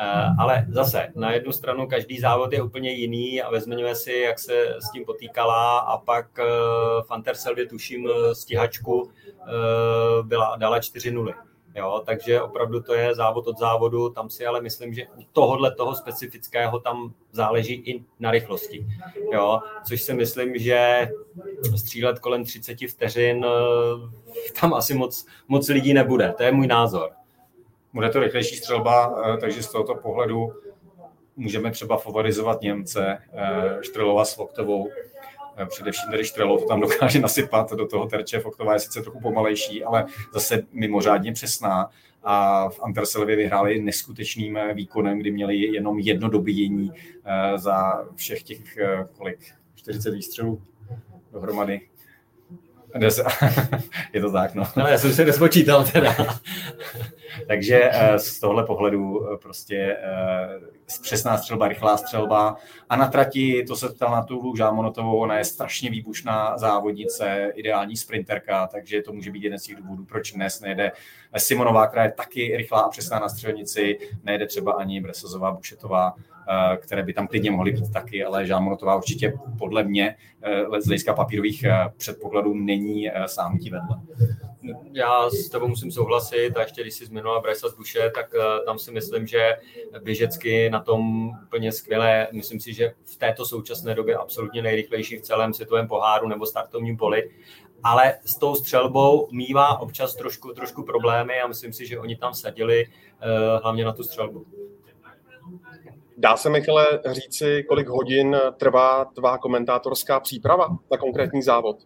eh, 0.00 0.04
ale 0.38 0.66
zase 0.68 1.12
na 1.14 1.32
jednu 1.32 1.52
stranu 1.52 1.86
každý 1.86 2.20
závod 2.20 2.52
je 2.52 2.62
úplně 2.62 2.90
jiný 2.90 3.42
a 3.42 3.50
vezměme 3.50 3.94
si, 3.94 4.12
jak 4.12 4.38
se 4.38 4.76
s 4.88 4.92
tím 4.92 5.04
potýkala 5.04 5.78
a 5.78 5.98
pak 5.98 6.38
eh, 6.38 6.44
v 7.02 7.10
Anterselvě 7.10 7.66
tuším 7.66 8.08
stíhačku 8.32 9.10
byla, 10.22 10.56
dala 10.56 10.78
4-0 10.78 11.34
Jo, 11.74 12.02
takže 12.06 12.42
opravdu 12.42 12.80
to 12.80 12.94
je 12.94 13.14
závod 13.14 13.46
od 13.46 13.58
závodu, 13.58 14.08
tam 14.08 14.30
si 14.30 14.46
ale 14.46 14.60
myslím, 14.60 14.94
že 14.94 15.06
u 15.06 15.22
tohohle 15.32 15.74
toho 15.74 15.94
specifického 15.94 16.80
tam 16.80 17.14
záleží 17.32 17.74
i 17.74 18.04
na 18.20 18.30
rychlosti. 18.30 18.86
Jo, 19.32 19.60
což 19.88 20.02
si 20.02 20.14
myslím, 20.14 20.58
že 20.58 21.08
střílet 21.76 22.18
kolem 22.18 22.44
30 22.44 22.78
vteřin 22.88 23.46
eh, 23.46 24.60
tam 24.60 24.74
asi 24.74 24.94
moc, 24.94 25.26
moc 25.48 25.68
lidí 25.68 25.94
nebude. 25.94 26.34
To 26.36 26.42
je 26.42 26.52
můj 26.52 26.66
názor. 26.66 27.10
Bude 27.92 28.10
to 28.10 28.20
rychlejší 28.20 28.56
střelba, 28.56 29.22
eh, 29.24 29.36
takže 29.36 29.62
z 29.62 29.72
tohoto 29.72 29.94
pohledu 29.94 30.52
můžeme 31.36 31.70
třeba 31.70 31.96
favorizovat 31.96 32.60
Němce, 32.60 33.18
eh, 33.32 33.78
Štrelova 33.82 34.24
s 34.24 34.36
Voktovou, 34.36 34.90
Eh, 34.90 35.13
především 35.66 36.10
tedy 36.10 36.24
Štrelo 36.24 36.58
to 36.58 36.68
tam 36.68 36.80
dokáže 36.80 37.20
nasypat 37.20 37.72
do 37.72 37.86
toho 37.86 38.06
terče. 38.06 38.40
Foktová 38.40 38.72
je 38.72 38.80
sice 38.80 39.02
trochu 39.02 39.20
pomalejší, 39.20 39.84
ale 39.84 40.06
zase 40.32 40.62
mimořádně 40.72 41.32
přesná. 41.32 41.90
A 42.22 42.68
v 42.68 42.80
Anterselvě 42.82 43.36
vyhráli 43.36 43.82
neskutečným 43.82 44.56
eh, 44.56 44.74
výkonem, 44.74 45.18
kdy 45.18 45.30
měli 45.30 45.56
jenom 45.56 45.98
jedno 45.98 46.28
dobíjení 46.28 46.92
eh, 47.24 47.58
za 47.58 48.04
všech 48.14 48.42
těch, 48.42 48.78
kolik, 49.16 49.38
40 49.74 50.10
výstřelů 50.10 50.62
dohromady. 51.32 51.80
je 54.12 54.20
to 54.20 54.32
tak, 54.32 54.54
no. 54.54 54.66
no. 54.76 54.86
já 54.86 54.98
jsem 54.98 55.12
se 55.12 55.24
nespočítal 55.24 55.84
teda. 55.84 56.16
Takže 57.48 57.90
z 58.16 58.40
tohle 58.40 58.66
pohledu 58.66 59.28
prostě 59.42 59.96
přesná 61.02 61.38
střelba, 61.38 61.68
rychlá 61.68 61.96
střelba. 61.96 62.56
A 62.88 62.96
na 62.96 63.06
trati, 63.06 63.64
to 63.68 63.76
se 63.76 63.88
ptal 63.88 64.12
na 64.12 64.22
tu 64.22 64.56
Žámonotovou, 64.56 65.18
ona 65.18 65.38
je 65.38 65.44
strašně 65.44 65.90
výbušná 65.90 66.58
závodnice, 66.58 67.52
ideální 67.54 67.96
sprinterka, 67.96 68.66
takže 68.66 69.02
to 69.02 69.12
může 69.12 69.30
být 69.30 69.42
jeden 69.42 69.58
z 69.58 69.62
těch 69.62 69.76
důvodů, 69.76 70.04
proč 70.04 70.32
dnes 70.32 70.60
nejde 70.60 70.92
Simonová, 71.36 71.86
která 71.86 72.04
je 72.04 72.12
taky 72.12 72.56
rychlá 72.56 72.80
a 72.80 72.88
přesná 72.88 73.18
na 73.18 73.28
střelnici, 73.28 73.98
nejde 74.24 74.46
třeba 74.46 74.72
ani 74.72 75.00
Bresozová, 75.00 75.52
Bušetová, 75.52 76.14
eh, 76.48 76.76
které 76.76 77.02
by 77.02 77.12
tam 77.12 77.26
klidně 77.26 77.50
mohly 77.50 77.72
být 77.72 77.92
taky, 77.92 78.24
ale 78.24 78.46
Žámonotová 78.46 78.96
určitě 78.96 79.34
podle 79.58 79.84
mě 79.84 80.16
eh, 80.42 80.80
z 80.80 80.86
hlediska 80.86 81.14
papírových 81.14 81.64
eh, 81.64 81.72
předpokladů 81.96 82.54
není 82.54 83.10
sáhnutí 83.26 83.70
vedle 83.70 84.00
já 84.92 85.30
s 85.30 85.48
tebou 85.48 85.68
musím 85.68 85.90
souhlasit 85.90 86.56
a 86.56 86.60
ještě 86.60 86.82
když 86.82 86.94
jsi 86.94 87.06
zmínila 87.06 87.40
Brysa 87.40 87.68
z 87.68 87.74
Buše, 87.74 88.10
tak 88.14 88.34
uh, 88.34 88.64
tam 88.64 88.78
si 88.78 88.92
myslím, 88.92 89.26
že 89.26 89.56
běžecky 90.02 90.70
na 90.70 90.80
tom 90.80 91.30
úplně 91.44 91.72
skvěle. 91.72 92.28
Myslím 92.32 92.60
si, 92.60 92.72
že 92.72 92.94
v 93.04 93.16
této 93.16 93.46
současné 93.46 93.94
době 93.94 94.16
absolutně 94.16 94.62
nejrychlejší 94.62 95.16
v 95.16 95.22
celém 95.22 95.54
světovém 95.54 95.88
poháru 95.88 96.28
nebo 96.28 96.46
startovním 96.46 96.96
poli. 96.96 97.30
Ale 97.82 98.14
s 98.24 98.38
tou 98.38 98.54
střelbou 98.54 99.28
mývá 99.32 99.80
občas 99.80 100.14
trošku, 100.14 100.52
trošku 100.52 100.82
problémy 100.82 101.40
a 101.40 101.46
myslím 101.46 101.72
si, 101.72 101.86
že 101.86 101.98
oni 101.98 102.16
tam 102.16 102.34
sadili 102.34 102.86
uh, 102.86 103.62
hlavně 103.62 103.84
na 103.84 103.92
tu 103.92 104.02
střelbu. 104.02 104.46
Dá 106.16 106.36
se, 106.36 106.50
Michale, 106.50 107.00
říci, 107.06 107.64
kolik 107.68 107.88
hodin 107.88 108.36
trvá 108.56 109.04
tvá 109.04 109.38
komentátorská 109.38 110.20
příprava 110.20 110.68
na 110.90 110.98
konkrétní 110.98 111.42
závod? 111.42 111.76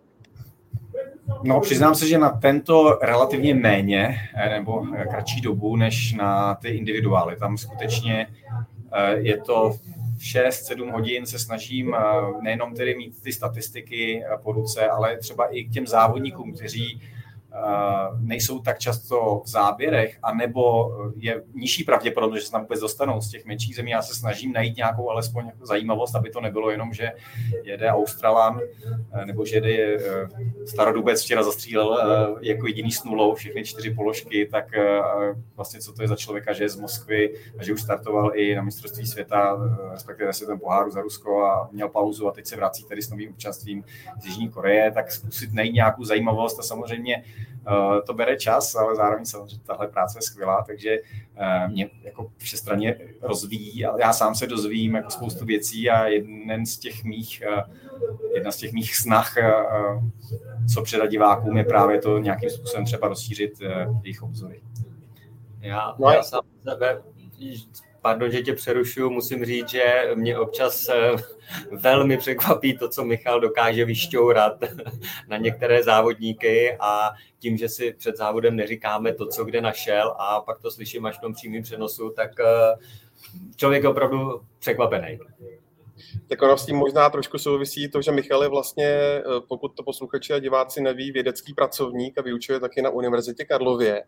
No, 1.42 1.60
přiznám 1.60 1.94
se, 1.94 2.08
že 2.08 2.18
na 2.18 2.30
tento 2.30 2.98
relativně 3.02 3.54
méně 3.54 4.20
eh, 4.34 4.48
nebo 4.48 4.84
eh, 4.96 5.04
kratší 5.04 5.40
dobu 5.40 5.76
než 5.76 6.12
na 6.12 6.54
ty 6.54 6.68
individuály. 6.68 7.36
Tam 7.36 7.58
skutečně 7.58 8.26
eh, 8.92 9.16
je 9.16 9.36
to 9.38 9.74
6-7 10.18 10.92
hodin 10.92 11.26
se 11.26 11.38
snažím 11.38 11.96
nejenom 12.42 12.74
tedy 12.74 12.94
mít 12.94 13.22
ty 13.22 13.32
statistiky 13.32 14.24
po 14.42 14.52
ruce, 14.52 14.88
ale 14.88 15.16
třeba 15.16 15.46
i 15.46 15.64
k 15.64 15.72
těm 15.72 15.86
závodníkům, 15.86 16.52
kteří 16.52 17.00
nejsou 18.20 18.58
tak 18.58 18.78
často 18.78 19.42
v 19.44 19.48
záběrech, 19.48 20.18
anebo 20.22 20.92
je 21.16 21.42
nižší 21.54 21.84
pravděpodobnost, 21.84 22.40
že 22.40 22.46
se 22.46 22.52
tam 22.52 22.62
vůbec 22.62 22.80
dostanou 22.80 23.20
z 23.20 23.30
těch 23.30 23.44
menších 23.44 23.76
zemí. 23.76 23.90
Já 23.90 24.02
se 24.02 24.14
snažím 24.14 24.52
najít 24.52 24.76
nějakou 24.76 25.10
alespoň 25.10 25.50
zajímavost, 25.62 26.14
aby 26.14 26.30
to 26.30 26.40
nebylo 26.40 26.70
jenom, 26.70 26.92
že 26.92 27.12
jede 27.62 27.90
Australan, 27.90 28.60
nebo 29.24 29.44
že 29.44 29.56
jede 29.56 29.68
eh, 29.70 30.28
Starodubec 30.66 31.22
včera 31.22 31.42
zastřílel 31.42 31.98
eh, 32.00 32.48
jako 32.48 32.66
jediný 32.66 32.92
s 32.92 33.04
nulou 33.04 33.34
všechny 33.34 33.64
čtyři 33.64 33.90
položky, 33.90 34.46
tak 34.46 34.74
eh, 34.74 35.00
vlastně 35.56 35.80
co 35.80 35.92
to 35.92 36.02
je 36.02 36.08
za 36.08 36.16
člověka, 36.16 36.52
že 36.52 36.64
je 36.64 36.68
z 36.68 36.76
Moskvy 36.76 37.34
a 37.58 37.64
že 37.64 37.72
už 37.72 37.82
startoval 37.82 38.30
i 38.34 38.54
na 38.54 38.62
mistrovství 38.62 39.06
světa, 39.06 39.58
respektive 39.90 40.30
ten 40.46 40.58
poháru 40.58 40.90
za 40.90 41.00
Rusko 41.00 41.44
a 41.44 41.68
měl 41.72 41.88
pauzu 41.88 42.28
a 42.28 42.32
teď 42.32 42.46
se 42.46 42.56
vrací 42.56 42.84
tady 42.84 43.02
s 43.02 43.10
novým 43.10 43.30
občanstvím 43.30 43.84
z 44.20 44.26
Jižní 44.26 44.48
Koreje, 44.48 44.90
tak 44.90 45.12
zkusit 45.12 45.52
najít 45.52 45.74
nějakou 45.74 46.04
zajímavost 46.04 46.58
a 46.58 46.62
samozřejmě 46.62 47.24
Eh, 47.37 47.37
to 48.06 48.14
bere 48.14 48.36
čas, 48.36 48.74
ale 48.74 48.96
zároveň 48.96 49.24
samozřejmě 49.24 49.64
tahle 49.66 49.88
práce 49.88 50.18
je 50.18 50.22
skvělá, 50.22 50.64
takže 50.66 50.96
eh, 51.36 51.68
mě 51.68 51.90
jako 52.02 52.32
všestranně 52.36 52.98
rozvíjí, 53.22 53.84
ale 53.84 54.00
já 54.00 54.12
sám 54.12 54.34
se 54.34 54.46
dozvím 54.46 54.94
jako 54.94 55.10
spoustu 55.10 55.44
věcí 55.44 55.90
a 55.90 56.06
jeden 56.06 56.66
z 56.66 56.78
těch 56.78 57.04
mých, 57.04 57.42
eh, 57.42 57.62
jedna 58.34 58.52
z 58.52 58.56
těch 58.56 58.72
mých 58.72 58.96
snah, 58.96 59.34
co 60.74 60.82
předat 60.82 61.10
divákům, 61.10 61.56
je 61.56 61.64
právě 61.64 62.00
to 62.00 62.18
nějakým 62.18 62.50
způsobem 62.50 62.84
třeba 62.84 63.08
rozšířit 63.08 63.52
jejich 64.02 64.22
obzory. 64.22 64.60
Já, 65.60 65.94
no 65.98 66.10
já 66.10 66.22
sám 66.22 66.42
sebe 66.62 67.02
pardon, 68.02 68.30
že 68.30 68.42
tě 68.42 68.54
přerušuju, 68.54 69.10
musím 69.10 69.44
říct, 69.44 69.68
že 69.68 70.10
mě 70.14 70.38
občas 70.38 70.88
eh, 70.88 71.10
velmi 71.80 72.16
překvapí 72.16 72.78
to, 72.78 72.88
co 72.88 73.04
Michal 73.04 73.40
dokáže 73.40 73.84
vyšťourat 73.84 74.52
na 75.28 75.36
některé 75.36 75.82
závodníky 75.82 76.76
a 76.80 77.10
tím, 77.38 77.56
že 77.56 77.68
si 77.68 77.94
před 77.98 78.16
závodem 78.16 78.56
neříkáme 78.56 79.14
to, 79.14 79.26
co 79.26 79.44
kde 79.44 79.60
našel 79.60 80.14
a 80.18 80.40
pak 80.40 80.60
to 80.60 80.70
slyším 80.70 81.06
až 81.06 81.18
v 81.18 81.20
tom 81.20 81.32
přímém 81.32 81.62
přenosu, 81.62 82.10
tak 82.10 82.30
eh, 82.40 82.74
člověk 83.56 83.82
je 83.82 83.88
opravdu 83.88 84.42
překvapený 84.58 85.18
tak 86.28 86.42
ono 86.42 86.58
s 86.58 86.66
tím 86.66 86.76
možná 86.76 87.10
trošku 87.10 87.38
souvisí 87.38 87.88
to, 87.88 88.02
že 88.02 88.12
Michal 88.12 88.42
je 88.42 88.48
vlastně, 88.48 88.86
eh, 88.86 89.22
pokud 89.48 89.68
to 89.68 89.82
posluchači 89.82 90.32
a 90.32 90.38
diváci 90.38 90.80
neví, 90.80 91.12
vědecký 91.12 91.54
pracovník 91.54 92.18
a 92.18 92.22
vyučuje 92.22 92.60
taky 92.60 92.82
na 92.82 92.90
Univerzitě 92.90 93.44
Karlově. 93.44 94.02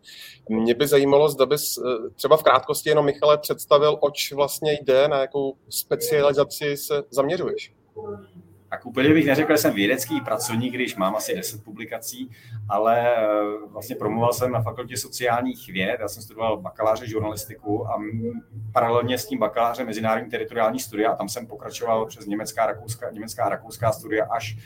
Mě 0.49 0.73
by 0.73 0.87
zajímalo, 0.87 1.29
zda 1.29 1.45
bys 1.45 1.77
eh, 1.77 2.09
třeba 2.15 2.37
v 2.37 2.43
krátkosti 2.43 2.89
jenom 2.89 3.05
Michale 3.05 3.37
představil, 3.37 3.97
oč 4.01 4.31
vlastně 4.31 4.73
jde, 4.81 5.07
na 5.07 5.21
jakou 5.21 5.57
specializaci 5.69 6.77
se 6.77 7.03
zaměřuješ. 7.09 7.73
Tak 8.71 8.85
úplně 8.85 9.13
bych 9.13 9.25
neřekl, 9.25 9.53
že 9.53 9.57
jsem 9.57 9.73
vědecký 9.73 10.21
pracovník, 10.21 10.73
když 10.73 10.95
mám 10.95 11.15
asi 11.15 11.35
10 11.35 11.63
publikací, 11.63 12.29
ale 12.69 13.15
eh, 13.17 13.27
vlastně 13.67 13.95
promoval 13.95 14.33
jsem 14.33 14.51
na 14.51 14.61
fakultě 14.61 14.97
sociálních 14.97 15.69
věd, 15.69 15.97
já 15.99 16.07
jsem 16.07 16.23
studoval 16.23 16.57
bakaláře 16.57 17.07
žurnalistiku 17.07 17.87
a 17.87 18.01
paralelně 18.73 19.17
s 19.17 19.25
tím 19.25 19.39
bakalářem 19.39 19.87
mezinárodní 19.87 20.29
teritoriální 20.29 20.79
studia 20.79 21.11
a 21.11 21.15
tam 21.15 21.29
jsem 21.29 21.47
pokračoval 21.47 22.05
přes 22.05 22.25
německá, 22.25 22.65
rakouská, 22.65 23.11
německá 23.11 23.43
a 23.43 23.49
rakouská 23.49 23.91
studia 23.91 24.25
až 24.25 24.57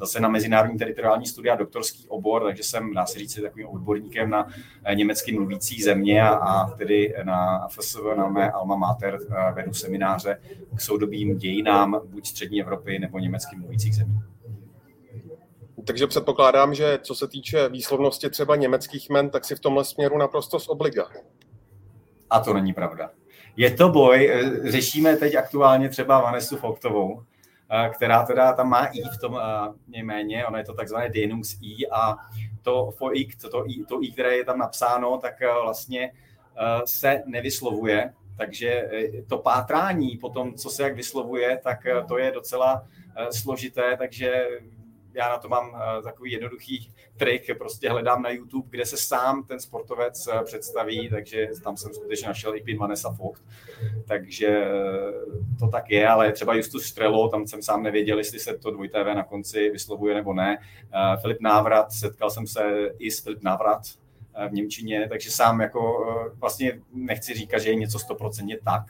zase 0.00 0.20
na 0.20 0.28
mezinárodní 0.28 0.78
teritoriální 0.78 1.26
studia 1.26 1.56
doktorský 1.56 2.08
obor, 2.08 2.44
takže 2.44 2.62
jsem, 2.62 2.94
dá 2.94 3.06
se 3.06 3.18
říct, 3.18 3.40
takovým 3.42 3.68
odborníkem 3.68 4.30
na 4.30 4.46
eh, 4.84 4.94
německy 4.94 5.32
mluvící 5.32 5.82
země 5.82 6.22
a, 6.22 6.28
a 6.28 6.70
tedy 6.70 7.14
na 7.22 7.68
FSV, 7.68 8.00
na 8.16 8.28
mé 8.28 8.50
alma 8.50 8.76
mater, 8.76 9.18
eh, 9.30 9.52
vedu 9.52 9.74
semináře 9.74 10.40
k 10.76 10.80
soudobým 10.80 11.36
dějinám 11.36 12.00
buď 12.04 12.26
střední 12.26 12.60
Evropy 12.60 12.98
nebo 12.98 13.18
německy 13.18 13.56
mluvících 13.56 13.96
zemí. 13.96 14.20
Takže 15.84 16.06
předpokládám, 16.06 16.74
že 16.74 16.98
co 17.02 17.14
se 17.14 17.28
týče 17.28 17.68
výslovnosti 17.68 18.30
třeba 18.30 18.56
německých 18.56 19.10
men, 19.10 19.30
tak 19.30 19.44
si 19.44 19.56
v 19.56 19.60
tomhle 19.60 19.84
směru 19.84 20.18
naprosto 20.18 20.60
z 20.60 20.68
obliga. 20.68 21.08
A 22.30 22.40
to 22.40 22.54
není 22.54 22.72
pravda. 22.72 23.10
Je 23.56 23.70
to 23.70 23.88
boj, 23.88 24.30
eh, 24.30 24.70
řešíme 24.70 25.16
teď 25.16 25.34
aktuálně 25.34 25.88
třeba 25.88 26.20
Vanesu 26.20 26.56
Foktovou, 26.56 27.22
která 27.94 28.22
teda 28.26 28.52
tam 28.52 28.68
má 28.68 28.86
I 28.86 29.02
v 29.02 29.18
tom 29.20 29.40
jméně, 29.88 30.46
ono 30.46 30.58
je 30.58 30.64
to 30.64 30.74
takzvané 30.74 31.08
Denungs 31.08 31.58
I 31.62 31.88
a 31.90 32.16
to 32.62 32.90
for 32.90 33.16
I, 33.16 33.28
to, 33.40 33.48
to, 33.50 33.70
I, 33.70 33.84
to 33.84 34.02
I, 34.02 34.12
které 34.12 34.36
je 34.36 34.44
tam 34.44 34.58
napsáno, 34.58 35.18
tak 35.18 35.34
vlastně 35.62 36.12
se 36.84 37.22
nevyslovuje, 37.26 38.12
takže 38.36 38.90
to 39.28 39.38
pátrání 39.38 40.16
po 40.16 40.28
tom, 40.28 40.54
co 40.54 40.70
se 40.70 40.82
jak 40.82 40.94
vyslovuje, 40.94 41.60
tak 41.64 41.86
to 42.08 42.18
je 42.18 42.30
docela 42.30 42.86
složité, 43.30 43.96
takže 43.96 44.48
já 45.14 45.28
na 45.28 45.38
to 45.38 45.48
mám 45.48 45.70
uh, 45.70 46.02
takový 46.04 46.32
jednoduchý 46.32 46.92
trik, 47.16 47.58
prostě 47.58 47.90
hledám 47.90 48.22
na 48.22 48.30
YouTube, 48.30 48.68
kde 48.70 48.86
se 48.86 48.96
sám 48.96 49.44
ten 49.44 49.60
sportovec 49.60 50.26
uh, 50.26 50.44
představí, 50.44 51.08
takže 51.10 51.48
tam 51.64 51.76
jsem 51.76 51.94
skutečně 51.94 52.28
našel 52.28 52.56
i 52.56 52.60
pin 52.60 52.78
Vanessa 52.78 53.08
Vogt, 53.08 53.42
takže 54.08 54.66
uh, 54.66 55.58
to 55.58 55.68
tak 55.68 55.90
je, 55.90 56.08
ale 56.08 56.32
třeba 56.32 56.54
Justus 56.54 56.84
Strelo, 56.84 57.28
tam 57.28 57.46
jsem 57.46 57.62
sám 57.62 57.82
nevěděl, 57.82 58.18
jestli 58.18 58.38
se 58.38 58.58
to 58.58 58.70
dvojité 58.70 59.14
na 59.14 59.24
konci 59.24 59.70
vyslovuje 59.70 60.14
nebo 60.14 60.32
ne. 60.32 60.58
Filip 61.20 61.40
Návrat, 61.40 61.92
setkal 61.92 62.30
jsem 62.30 62.46
se 62.46 62.90
i 62.98 63.10
s 63.10 63.22
Filip 63.22 63.42
Návrat, 63.42 63.82
v 64.48 64.52
Němčině, 64.52 65.08
takže 65.08 65.30
sám 65.30 65.60
jako 65.60 66.06
vlastně 66.34 66.80
nechci 66.92 67.34
říkat, 67.34 67.58
že 67.58 67.70
je 67.70 67.74
něco 67.74 67.98
stoprocentně 67.98 68.58
tak 68.64 68.82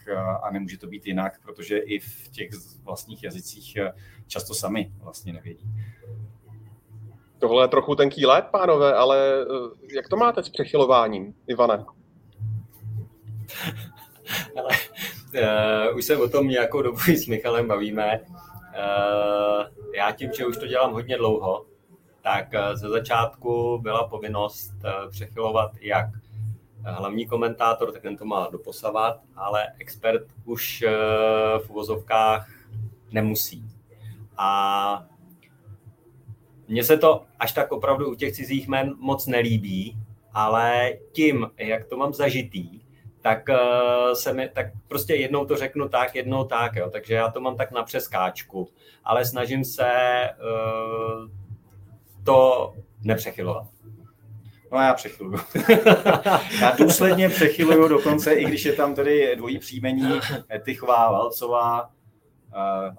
a 0.43 0.51
nemůže 0.51 0.79
to 0.79 0.87
být 0.87 1.07
jinak, 1.07 1.41
protože 1.43 1.79
i 1.79 1.99
v 1.99 2.29
těch 2.29 2.51
vlastních 2.83 3.23
jazycích 3.23 3.77
často 4.27 4.55
sami 4.55 4.93
vlastně 5.03 5.33
nevědí. 5.33 5.71
Tohle 7.41 7.65
je 7.65 7.69
trochu 7.69 7.95
tenký 7.95 8.27
let, 8.27 8.45
pánové, 8.51 8.95
ale 8.95 9.19
eh, 9.43 9.95
jak 9.95 10.09
to 10.09 10.17
máte 10.17 10.43
s 10.43 10.49
přechylováním, 10.49 11.35
Ivane? 11.47 11.85
Ale, 14.57 14.69
uh, 15.91 15.97
už 15.97 16.05
se 16.05 16.17
o 16.17 16.29
tom 16.29 16.49
nějakou 16.49 16.83
dobu 16.83 16.99
s 16.99 17.27
Michalem 17.27 17.69
bavíme. 17.69 18.21
Uh, 18.21 19.65
já 19.95 20.13
tím, 20.13 20.31
že 20.33 20.47
už 20.47 20.57
to 20.57 20.67
dělám 20.67 20.93
hodně 20.93 21.17
dlouho, 21.17 21.67
tak 22.23 22.47
ze 22.75 22.89
začátku 22.89 23.79
byla 23.79 24.09
povinnost 24.09 24.73
přechylovat 25.11 25.71
jak 25.81 26.07
hlavní 26.85 27.27
komentátor, 27.27 27.93
tak 27.93 28.03
ten 28.03 28.17
to 28.17 28.25
má 28.25 28.49
doposavat, 28.53 29.21
ale 29.37 29.67
expert 29.79 30.23
už 30.45 30.85
v 31.59 31.71
uvozovkách 31.71 32.49
nemusí. 33.13 33.65
A 34.37 35.05
mně 36.69 36.85
se 36.85 36.97
to 36.97 37.23
až 37.39 37.53
tak 37.53 37.73
opravdu 37.73 38.11
u 38.11 38.15
těch 38.15 38.33
cizích 38.33 38.69
men 38.69 38.95
moc 38.99 39.27
nelíbí, 39.27 39.97
ale 40.33 40.93
tím, 41.13 41.51
jak 41.57 41.85
to 41.85 41.97
mám 41.97 42.15
zažitý, 42.15 42.81
tak 43.21 43.49
se 44.15 44.33
mi, 44.33 44.49
tak 44.49 44.67
prostě 44.89 45.15
jednou 45.15 45.45
to 45.45 45.57
řeknu 45.57 45.89
tak, 45.89 46.15
jednou 46.15 46.45
tak, 46.45 46.77
jo. 46.77 46.91
takže 46.91 47.15
já 47.15 47.31
to 47.31 47.41
mám 47.41 47.57
tak 47.57 47.73
na 47.73 47.83
přeskáčku, 47.83 48.69
ale 49.05 49.25
snažím 49.25 49.65
se 49.65 49.91
uh, 50.43 51.40
to 52.31 52.75
nepřechylovat. 53.03 53.67
No 54.73 54.79
já 54.79 54.95
přechyluju. 54.95 55.39
já 56.61 56.77
důsledně 56.79 57.29
přechyluju 57.29 57.89
dokonce, 57.89 58.35
i 58.35 58.45
když 58.45 58.65
je 58.65 58.73
tam 58.73 58.95
tedy 58.95 59.37
dvojí 59.37 59.59
příjmení 59.59 60.21
Tychová, 60.63 61.13
Valcová, 61.13 61.91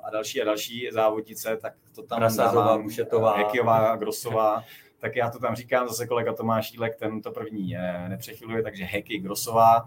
a 0.03 0.09
další 0.13 0.41
a 0.41 0.45
další 0.45 0.89
závodnice, 0.91 1.57
tak 1.61 1.73
to 1.95 2.03
tam 2.03 2.19
Rasazová, 2.19 2.77
Mušetová, 2.77 3.37
Hekiová, 3.37 3.95
Grosová, 3.95 4.63
tak 4.99 5.15
já 5.15 5.29
to 5.29 5.39
tam 5.39 5.55
říkám, 5.55 5.87
zase 5.87 6.07
kolega 6.07 6.33
Tomáš 6.33 6.71
Jílek, 6.71 6.95
ten 6.95 7.21
to 7.21 7.31
první 7.31 7.75
nepřechyluje, 8.07 8.63
takže 8.63 8.83
Heky, 8.83 9.19
Grosová. 9.19 9.85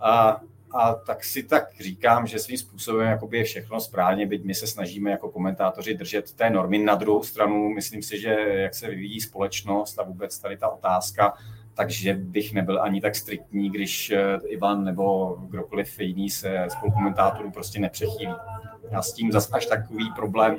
A, 0.00 0.40
a 0.74 0.94
tak 0.94 1.24
si 1.24 1.42
tak 1.42 1.64
říkám, 1.80 2.26
že 2.26 2.38
svým 2.38 2.58
způsobem 2.58 3.06
jakoby 3.06 3.38
je 3.38 3.44
všechno 3.44 3.80
správně, 3.80 4.26
byť 4.26 4.44
my 4.44 4.54
se 4.54 4.66
snažíme 4.66 5.10
jako 5.10 5.30
komentátoři 5.30 5.94
držet 5.94 6.32
té 6.32 6.50
normy. 6.50 6.78
Na 6.78 6.94
druhou 6.94 7.22
stranu 7.22 7.68
myslím 7.68 8.02
si, 8.02 8.20
že 8.20 8.30
jak 8.48 8.74
se 8.74 8.88
vyvíjí 8.90 9.20
společnost 9.20 9.98
a 9.98 10.02
vůbec 10.02 10.38
tady 10.38 10.56
ta 10.56 10.68
otázka, 10.68 11.34
takže 11.74 12.14
bych 12.14 12.52
nebyl 12.52 12.82
ani 12.82 13.00
tak 13.00 13.14
striktní, 13.14 13.70
když 13.70 14.10
eh, 14.10 14.38
Ivan 14.46 14.84
nebo 14.84 15.36
kdokoliv 15.50 16.00
jiný 16.00 16.30
se 16.30 16.66
spolukomentátorů 16.68 17.50
prostě 17.50 17.80
nepřechýlí. 17.80 18.34
Já 18.90 19.02
s 19.02 19.12
tím 19.12 19.32
zase 19.32 19.48
až 19.52 19.66
takový 19.66 20.12
problém 20.16 20.56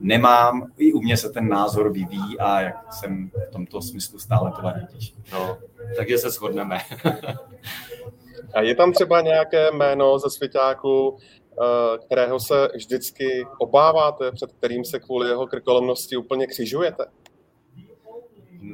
nemám. 0.00 0.66
I 0.76 0.92
u 0.92 1.00
mě 1.00 1.16
se 1.16 1.30
ten 1.30 1.48
názor 1.48 1.92
vyvíjí 1.92 2.38
a 2.38 2.60
jak 2.60 2.92
jsem 2.92 3.30
v 3.48 3.52
tomto 3.52 3.82
smyslu 3.82 4.18
stále 4.18 4.52
tolerantnější. 4.60 5.14
No, 5.32 5.58
takže 5.96 6.18
se 6.18 6.30
shodneme. 6.30 6.78
a 8.54 8.60
je 8.60 8.74
tam 8.74 8.92
třeba 8.92 9.20
nějaké 9.20 9.70
jméno 9.70 10.18
ze 10.18 10.30
světáku, 10.30 11.18
eh, 11.18 11.98
kterého 11.98 12.40
se 12.40 12.68
vždycky 12.74 13.46
obáváte, 13.58 14.32
před 14.32 14.52
kterým 14.52 14.84
se 14.84 15.00
kvůli 15.00 15.28
jeho 15.28 15.46
krkolomnosti 15.46 16.16
úplně 16.16 16.46
křižujete? 16.46 17.04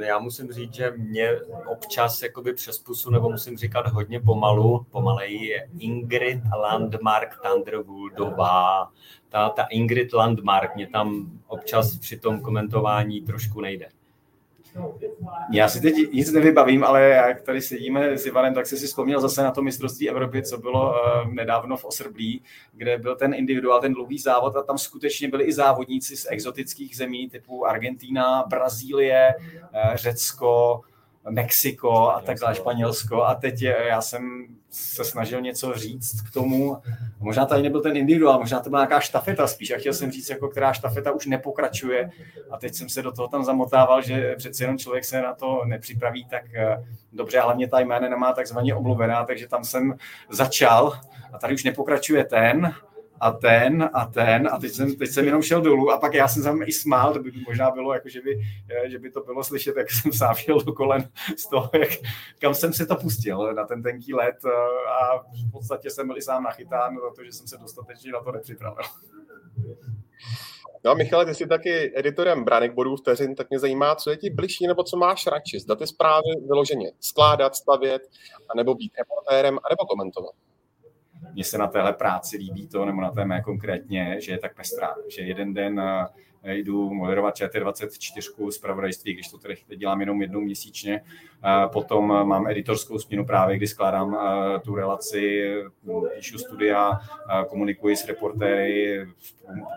já 0.01 0.19
musím 0.19 0.53
říct, 0.53 0.75
že 0.75 0.93
mě 0.97 1.41
občas 1.67 2.23
jakoby 2.23 2.55
přes 2.55 2.79
pusu, 2.79 3.11
nebo 3.11 3.31
musím 3.31 3.57
říkat 3.57 3.89
hodně 3.89 4.21
pomalu, 4.21 4.87
pomaleji 4.91 5.47
je 5.47 5.69
Ingrid 5.79 6.41
Landmark 6.59 7.39
Thunderwoodová. 7.43 8.93
Ta, 9.29 9.49
ta 9.49 9.63
Ingrid 9.63 10.13
Landmark 10.13 10.75
mě 10.75 10.87
tam 10.87 11.41
občas 11.47 11.97
při 11.97 12.19
tom 12.19 12.41
komentování 12.41 13.21
trošku 13.21 13.61
nejde. 13.61 13.89
Já 15.53 15.69
si 15.69 15.81
teď 15.81 15.95
nic 16.13 16.33
nevybavím, 16.33 16.85
ale 16.85 17.09
jak 17.09 17.41
tady 17.41 17.61
sedíme 17.61 18.19
s 18.19 18.27
Ivanem, 18.27 18.55
tak 18.55 18.67
se 18.67 18.77
si 18.77 18.87
vzpomněl 18.87 19.21
zase 19.21 19.43
na 19.43 19.51
to 19.51 19.63
mistrovství 19.63 20.11
Evropy, 20.11 20.43
co 20.43 20.59
bylo 20.59 20.91
uh, 20.91 21.35
nedávno 21.35 21.77
v 21.77 21.85
Osrblí, 21.85 22.43
kde 22.73 22.99
byl 22.99 23.17
ten 23.17 23.35
individuál, 23.35 23.81
ten 23.81 23.95
dlouhý 23.95 24.19
závod 24.19 24.57
a 24.57 24.63
tam 24.63 24.79
skutečně 24.79 25.29
byli 25.29 25.45
i 25.45 25.53
závodníci 25.53 26.17
z 26.17 26.27
exotických 26.31 26.97
zemí 26.97 27.29
typu 27.29 27.67
Argentína, 27.67 28.45
Brazílie, 28.49 29.35
uh, 29.39 29.95
Řecko, 29.95 30.81
Mexiko 31.31 32.11
a 32.11 32.21
tak 32.21 32.39
dále, 32.41 32.55
Španělsko. 32.55 33.23
A 33.23 33.35
teď 33.35 33.63
je, 33.63 33.77
já 33.89 34.01
jsem 34.01 34.47
se 34.71 35.05
snažil 35.05 35.41
něco 35.41 35.75
říct 35.75 36.21
k 36.21 36.33
tomu. 36.33 36.77
Možná 37.23 37.47
tady 37.47 37.63
nebyl 37.63 37.81
ten 37.81 37.97
individuál, 37.97 38.39
možná 38.39 38.61
to 38.61 38.71
byla 38.71 38.83
nějaká 38.83 39.01
štafeta 39.01 39.47
spíš. 39.47 39.71
A 39.71 39.79
chtěl 39.79 39.95
jsem 39.95 40.11
říct, 40.11 40.31
jako 40.31 40.49
která 40.49 40.73
štafeta 40.73 41.13
už 41.13 41.27
nepokračuje. 41.27 42.11
A 42.51 42.57
teď 42.57 42.75
jsem 42.75 42.89
se 42.89 43.03
do 43.03 43.13
toho 43.13 43.29
tam 43.29 43.45
zamotával, 43.45 44.03
že 44.03 44.35
přeci 44.39 44.63
jenom 44.63 44.79
člověk 44.79 45.05
se 45.05 45.23
na 45.23 45.35
to 45.35 45.63
nepřipraví 45.65 46.25
tak 46.25 46.55
eh, 46.55 46.85
dobře. 47.13 47.39
A 47.39 47.45
hlavně 47.45 47.69
ta 47.69 47.81
jména 47.81 48.09
nemá 48.09 48.33
takzvaně 48.33 48.75
omluvená, 48.75 49.25
takže 49.25 49.49
tam 49.49 49.65
jsem 49.65 49.95
začal. 50.31 50.93
A 51.33 51.39
tady 51.39 51.55
už 51.55 51.65
nepokračuje 51.65 52.25
ten, 52.25 52.75
a 53.23 53.33
ten 53.33 53.91
a 53.93 54.07
ten 54.07 54.49
a 54.53 54.59
teď 54.59 54.73
jsem, 54.73 54.97
teď 54.97 55.11
jsem 55.11 55.25
jenom 55.25 55.43
šel 55.43 55.61
dolů 55.61 55.91
a 55.91 55.99
pak 55.99 56.15
já 56.15 56.29
jsem 56.29 56.43
tam 56.43 56.63
i 56.63 56.73
smál, 56.73 57.13
to 57.13 57.23
by 57.23 57.33
možná 57.47 57.71
bylo, 57.71 57.95
jako 57.95 58.09
že 58.09 58.21
by, 58.21 58.41
eh, 58.71 58.91
že 58.91 58.99
by 58.99 59.11
to 59.11 59.21
bylo 59.21 59.45
slyšet, 59.45 59.77
jak 59.77 59.91
jsem 60.03 60.13
sám 60.13 60.35
šel 60.35 60.61
do 60.61 60.73
kolen 60.73 61.09
z 61.37 61.49
toho, 61.49 61.71
jak, 61.73 61.89
kam 62.39 62.55
jsem 62.55 62.73
se 62.73 62.87
to 62.87 62.97
pustil 62.97 63.55
na 63.55 63.67
ten 63.67 63.83
tenký 63.83 64.15
let 64.15 64.37
eh, 64.47 64.51
a 64.91 65.19
v 65.19 65.51
podstatě 65.53 65.91
jsem 65.91 66.07
byl 66.07 66.19
i 66.19 66.23
sám 66.23 66.43
nachytán, 66.43 66.97
protože 66.97 67.33
jsem 67.33 67.47
se 67.47 67.59
dostatečně 67.59 68.13
na 68.13 68.23
to 68.23 68.33
nepřipravil. 68.33 68.85
No 70.85 70.91
a 70.91 70.95
Michale, 70.95 71.27
ty 71.27 71.35
jsi 71.35 71.47
taky 71.47 71.99
editorem 71.99 72.45
Branek 72.45 72.75
bodů 72.75 72.97
vteřin, 72.97 73.35
tak 73.35 73.51
mě 73.51 73.59
zajímá, 73.59 73.95
co 73.95 74.11
je 74.11 74.17
ti 74.17 74.31
bližší, 74.31 74.67
nebo 74.67 74.85
co 74.85 74.97
máš 74.97 75.27
radši. 75.27 75.61
Zda 75.61 75.77
ty 75.77 75.87
zprávy 75.87 76.29
vyloženě 76.47 76.93
skládat, 77.01 77.57
stavět, 77.57 78.03
anebo 78.49 78.75
být 78.75 78.93
reportérem, 78.99 79.59
anebo 79.65 79.87
komentovat 79.87 80.35
mně 81.33 81.45
se 81.45 81.59
na 81.59 81.67
téhle 81.67 81.93
práci 81.93 82.37
líbí 82.37 82.69
to, 82.69 82.85
nebo 82.85 83.01
na 83.01 83.11
té 83.11 83.25
mé 83.25 83.43
konkrétně, 83.43 84.17
že 84.21 84.33
je 84.33 84.39
tak 84.39 84.57
pestrá, 84.57 84.95
že 85.09 85.23
jeden 85.23 85.55
den 85.55 85.81
eh, 85.81 86.07
jdu 86.45 86.95
moderovat 86.95 87.35
ČT24 87.35 88.51
z 88.51 88.59
pravodajství, 88.59 89.13
když 89.13 89.29
to 89.29 89.39
tedy 89.39 89.57
dělám 89.77 90.01
jenom 90.01 90.23
jednou 90.23 90.41
měsíčně. 90.41 91.01
Potom 91.73 92.07
mám 92.07 92.47
editorskou 92.47 92.99
směnu 92.99 93.25
právě, 93.25 93.57
kdy 93.57 93.67
skládám 93.67 94.19
tu 94.65 94.75
relaci, 94.75 95.55
píšu 96.17 96.39
studia, 96.39 96.99
komunikuji 97.49 97.97
s 97.97 98.07
reportéry, 98.07 99.07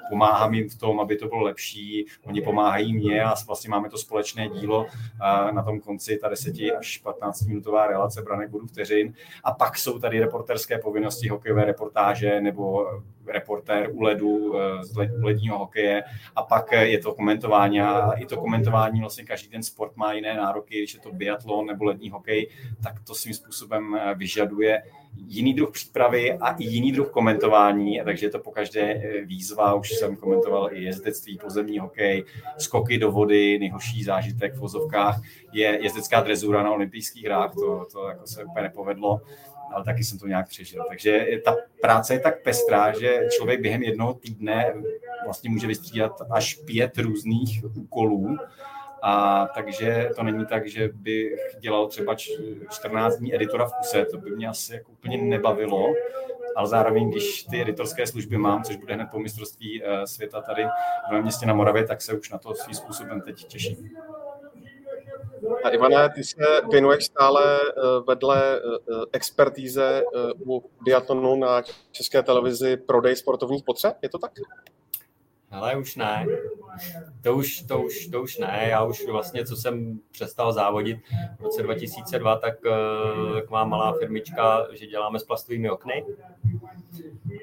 pomáhám 0.10 0.54
jim 0.54 0.70
v 0.70 0.80
tom, 0.80 1.00
aby 1.00 1.16
to 1.16 1.28
bylo 1.28 1.42
lepší, 1.42 2.06
oni 2.24 2.42
pomáhají 2.42 2.94
mě 2.94 3.24
a 3.24 3.34
vlastně 3.48 3.70
máme 3.70 3.90
to 3.90 3.98
společné 3.98 4.50
dílo 4.50 4.86
na 5.52 5.64
tom 5.64 5.80
konci, 5.80 6.18
ta 6.18 6.30
10 6.30 6.56
až 6.78 6.98
15 6.98 7.42
minutová 7.42 7.88
relace 7.88 8.22
branek 8.22 8.50
budu 8.50 8.68
vteřin 8.68 9.14
a 9.44 9.52
pak 9.52 9.78
jsou 9.78 10.00
tady 10.00 10.20
reporterské 10.20 10.78
povinnosti, 10.78 11.28
hokejové 11.28 11.66
reportáže 11.66 12.42
nebo 12.42 12.88
reportér 13.28 13.90
u 13.92 14.02
ledu 14.02 14.60
eh, 14.60 14.84
z 14.84 14.96
ledního 15.24 15.58
hokeje. 15.58 16.04
A 16.36 16.44
pak 16.44 16.72
je 16.72 17.00
to 17.00 17.14
komentování 17.14 17.82
a 17.82 18.12
i 18.12 18.26
to 18.26 18.38
komentování 18.38 19.00
vlastně 19.00 19.24
každý 19.24 19.48
ten 19.48 19.64
sport 19.64 19.96
má 19.96 20.14
jiné 20.14 20.34
nároky, 20.34 20.78
když 20.78 20.94
je 20.94 21.00
to 21.00 21.12
biatlon 21.12 21.66
nebo 21.66 21.86
lední 21.86 22.10
hokej, 22.10 22.50
tak 22.84 22.94
to 23.08 23.16
svým 23.16 23.34
způsobem 23.34 23.96
eh, 23.96 24.16
vyžaduje 24.16 24.84
jiný 25.18 25.54
druh 25.54 25.72
přípravy 25.72 26.34
a 26.34 26.52
i 26.52 26.64
jiný 26.64 26.92
druh 26.92 27.10
komentování, 27.10 28.02
takže 28.06 28.26
je 28.26 28.30
to 28.30 28.40
pokaždé 28.40 28.82
eh, 28.82 29.22
výzva, 29.22 29.74
už 29.74 29.90
jsem 29.90 30.16
komentoval 30.16 30.70
i 30.74 30.84
jezdectví, 30.84 31.38
pozemní 31.38 31.80
hokej, 31.80 32.24
skoky 32.58 32.98
do 32.98 33.12
vody, 33.12 33.60
nejhorší 33.60 34.04
zážitek 34.04 34.54
v 34.54 34.60
vozovkách. 34.60 35.22
Je 35.54 35.80
jezdecká 35.82 36.22
drezura 36.22 36.64
na 36.64 36.72
olympijských 36.72 37.26
hrách, 37.26 37.54
to, 37.54 37.86
to 37.92 38.08
jako 38.08 38.28
se 38.28 38.44
úplně 38.44 38.64
nepovedlo, 38.64 39.22
ale 39.76 39.86
taky 39.86 40.04
jsem 40.04 40.20
to 40.20 40.28
nějak 40.28 40.48
přežil. 40.48 40.84
Takže 40.88 41.28
ta 41.46 41.56
práce 41.82 42.14
je 42.14 42.20
tak 42.20 42.44
pestrá, 42.44 43.00
že 43.00 43.20
člověk 43.38 43.62
během 43.62 43.84
jednoho 43.84 44.14
týdne 44.14 44.74
vlastně 45.26 45.50
může 45.50 45.68
vystřídat 45.68 46.22
až 46.32 46.54
pět 46.54 46.98
různých 46.98 47.64
úkolů, 47.76 48.38
a 49.02 49.48
takže 49.56 50.10
to 50.16 50.24
není 50.24 50.46
tak, 50.46 50.68
že 50.68 50.90
bych 50.94 51.34
dělal 51.60 51.88
třeba 51.88 52.16
14 52.70 53.18
dní 53.18 53.36
editora 53.36 53.66
v 53.66 53.74
kuse, 53.74 54.06
to 54.06 54.18
by 54.18 54.30
mě 54.32 54.48
asi 54.48 54.74
jako 54.74 54.92
úplně 54.92 55.18
nebavilo, 55.18 55.94
ale 56.56 56.68
zároveň, 56.68 57.10
když 57.10 57.44
ty 57.44 57.62
editorské 57.62 58.08
služby 58.08 58.38
mám, 58.38 58.64
což 58.64 58.76
bude 58.76 58.94
hned 58.94 59.08
po 59.12 59.20
mistrovství 59.20 59.84
eh, 59.84 60.08
světa 60.08 60.42
tady 60.42 60.66
v 61.12 61.22
městě 61.22 61.46
na 61.46 61.54
Moravě, 61.54 61.84
tak 61.88 62.02
se 62.02 62.18
už 62.18 62.30
na 62.30 62.38
to 62.38 62.56
svým 62.56 62.76
způsobem 62.76 63.22
teď 63.22 63.46
těším. 63.46 63.90
A 65.64 65.70
Ivane, 65.70 66.10
ty 66.10 66.24
se 66.24 66.36
věnuješ 66.72 67.06
stále 67.06 67.60
eh, 67.62 67.82
vedle 68.08 68.58
eh, 68.58 68.60
expertíze 69.14 70.04
u 70.48 70.64
biatlonu 70.82 71.36
na 71.36 71.64
České 71.92 72.24
televizi 72.24 72.78
prodej 72.78 73.16
sportovních 73.16 73.64
potřeb, 73.64 73.98
je 74.02 74.10
to 74.10 74.18
tak? 74.18 74.32
Ale 75.56 75.76
už 75.76 75.96
ne. 75.96 76.26
To 77.22 77.36
už, 77.36 77.62
to, 77.62 77.82
už, 77.82 78.08
to 78.08 78.22
už 78.22 78.38
ne. 78.38 78.68
Já 78.70 78.84
už 78.84 79.06
vlastně, 79.06 79.46
co 79.46 79.56
jsem 79.56 80.00
přestal 80.12 80.54
závodit 80.54 80.98
v 81.40 81.44
roce 81.44 81.64
2002, 81.64 82.36
tak, 82.36 82.56
eh, 82.66 83.34
tak 83.34 83.50
mám 83.50 83.70
malá 83.70 83.94
firmička, 83.94 84.68
že 84.72 84.86
děláme 84.86 85.20
s 85.20 85.24
plastovými 85.24 85.70
okny. 85.70 86.06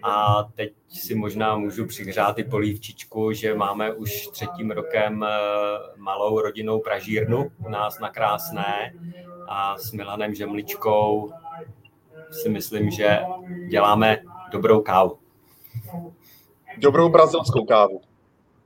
A 0.02 0.44
teď 0.54 0.72
si 0.88 1.14
možná 1.14 1.56
můžu 1.56 1.86
přihřát 1.86 2.38
i 2.38 2.44
polívčičku, 2.44 3.32
že 3.32 3.54
máme 3.54 3.92
už 3.92 4.26
třetím 4.26 4.70
rokem 4.70 5.24
eh, 5.24 5.28
malou 5.96 6.40
rodinnou 6.40 6.80
pražírnu 6.80 7.52
u 7.66 7.68
nás 7.68 7.98
na 7.98 8.10
Krásné 8.10 8.94
a 9.48 9.78
s 9.78 9.92
Milanem 9.92 10.34
Žemličkou 10.34 11.32
si 12.30 12.48
myslím, 12.48 12.90
že 12.90 13.20
děláme 13.68 14.22
dobrou 14.52 14.80
kávu. 14.80 15.21
Dobrou 16.78 17.08
brazilskou 17.08 17.64
kávu. 17.64 18.00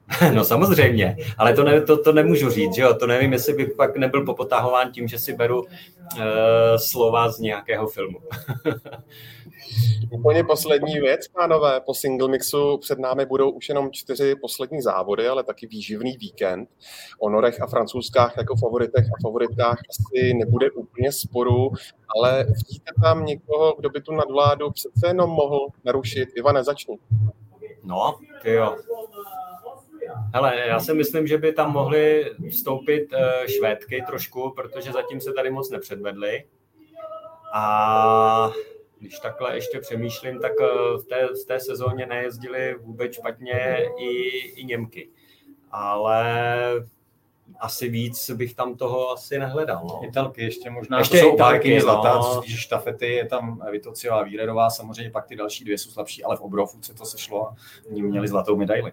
No 0.35 0.45
samozřejmě, 0.45 1.16
ale 1.38 1.55
to, 1.55 1.64
ne, 1.64 1.81
to, 1.81 2.03
to 2.03 2.12
nemůžu 2.12 2.51
říct, 2.51 2.75
že 2.75 2.83
jo? 2.83 2.95
to 2.95 3.07
nevím, 3.07 3.33
jestli 3.33 3.53
bych 3.53 3.69
pak 3.77 3.97
nebyl 3.97 4.25
popotahován 4.25 4.92
tím, 4.92 5.09
že 5.09 5.19
si 5.19 5.33
beru 5.33 5.62
uh, 5.62 5.69
slova 6.77 7.29
z 7.29 7.38
nějakého 7.38 7.87
filmu. 7.87 8.19
Úplně 10.11 10.45
poslední 10.45 11.01
věc, 11.01 11.29
pánové, 11.29 11.81
po 11.81 11.95
single 11.95 12.29
mixu 12.29 12.79
před 12.79 12.99
námi 12.99 13.27
budou 13.27 13.51
už 13.51 13.69
jenom 13.69 13.92
čtyři 13.92 14.35
poslední 14.40 14.83
závody, 14.83 15.29
ale 15.29 15.45
taky 15.45 15.66
výživný 15.66 16.16
víkend. 16.16 16.69
O 17.19 17.31
Norech 17.31 17.61
a 17.61 17.66
francouzskách 17.66 18.35
jako 18.37 18.57
favoritech 18.57 19.05
a 19.07 19.23
favoritkách 19.23 19.79
asi 19.90 20.35
nebude 20.35 20.71
úplně 20.71 21.12
sporu, 21.12 21.71
ale 22.16 22.45
vidíte 22.45 22.92
tam 23.03 23.25
někoho, 23.25 23.75
kdo 23.79 23.90
by 23.90 24.01
tu 24.01 24.12
nadvládu 24.12 24.71
přece 24.71 25.07
jenom 25.07 25.31
mohl 25.31 25.66
narušit? 25.85 26.29
Ivane, 26.37 26.64
začni. 26.64 26.99
No, 27.87 28.18
ty 28.42 28.53
jo. 28.53 28.77
Hele, 30.35 30.57
já 30.66 30.81
si 30.81 30.94
myslím, 30.94 31.27
že 31.27 31.38
by 31.38 31.53
tam 31.53 31.72
mohly 31.72 32.33
vstoupit 32.51 33.12
uh, 33.12 33.46
švédky 33.46 34.05
trošku, 34.07 34.51
protože 34.51 34.92
zatím 34.92 35.20
se 35.20 35.33
tady 35.33 35.51
moc 35.51 35.70
nepředvedly. 35.70 36.44
A 37.53 38.53
když 38.99 39.18
takhle 39.18 39.55
ještě 39.55 39.81
přemýšlím, 39.81 40.40
tak 40.40 40.53
uh, 40.61 41.01
v 41.01 41.07
té, 41.07 41.27
v 41.27 41.46
té 41.46 41.61
sezóně 41.61 42.07
nejezdili 42.07 42.75
vůbec 42.75 43.14
špatně 43.14 43.88
i, 43.99 44.12
i 44.38 44.64
Němky. 44.64 45.11
Ale 45.70 46.25
asi 47.59 47.89
víc 47.89 48.31
bych 48.31 48.55
tam 48.55 48.75
toho 48.75 49.11
asi 49.11 49.39
nehledal. 49.39 49.85
No. 49.89 50.09
Italky 50.09 50.43
ještě 50.43 50.71
možná, 50.71 50.99
ještě 50.99 51.19
to 51.19 51.25
jsou 51.25 51.35
Italky, 51.35 51.81
zlatá, 51.81 52.15
no. 52.15 52.23
co 52.23 52.43
se 52.43 52.49
štafety, 52.49 53.13
je 53.13 53.27
tam 53.27 53.63
Vitociová, 53.71 54.23
Vírerová, 54.23 54.71
samozřejmě 54.71 55.11
pak 55.11 55.27
ty 55.27 55.37
další 55.37 55.65
dvě 55.65 55.79
jsou 55.79 55.91
slabší, 55.91 56.25
ale 56.25 56.37
v 56.37 56.41
obrovu 56.41 56.83
se 56.83 56.95
to 56.95 57.05
sešlo 57.05 57.49
a 57.49 57.55
oni 57.91 58.03
měli 58.03 58.29
zlatou 58.29 58.57
medaili 58.57 58.93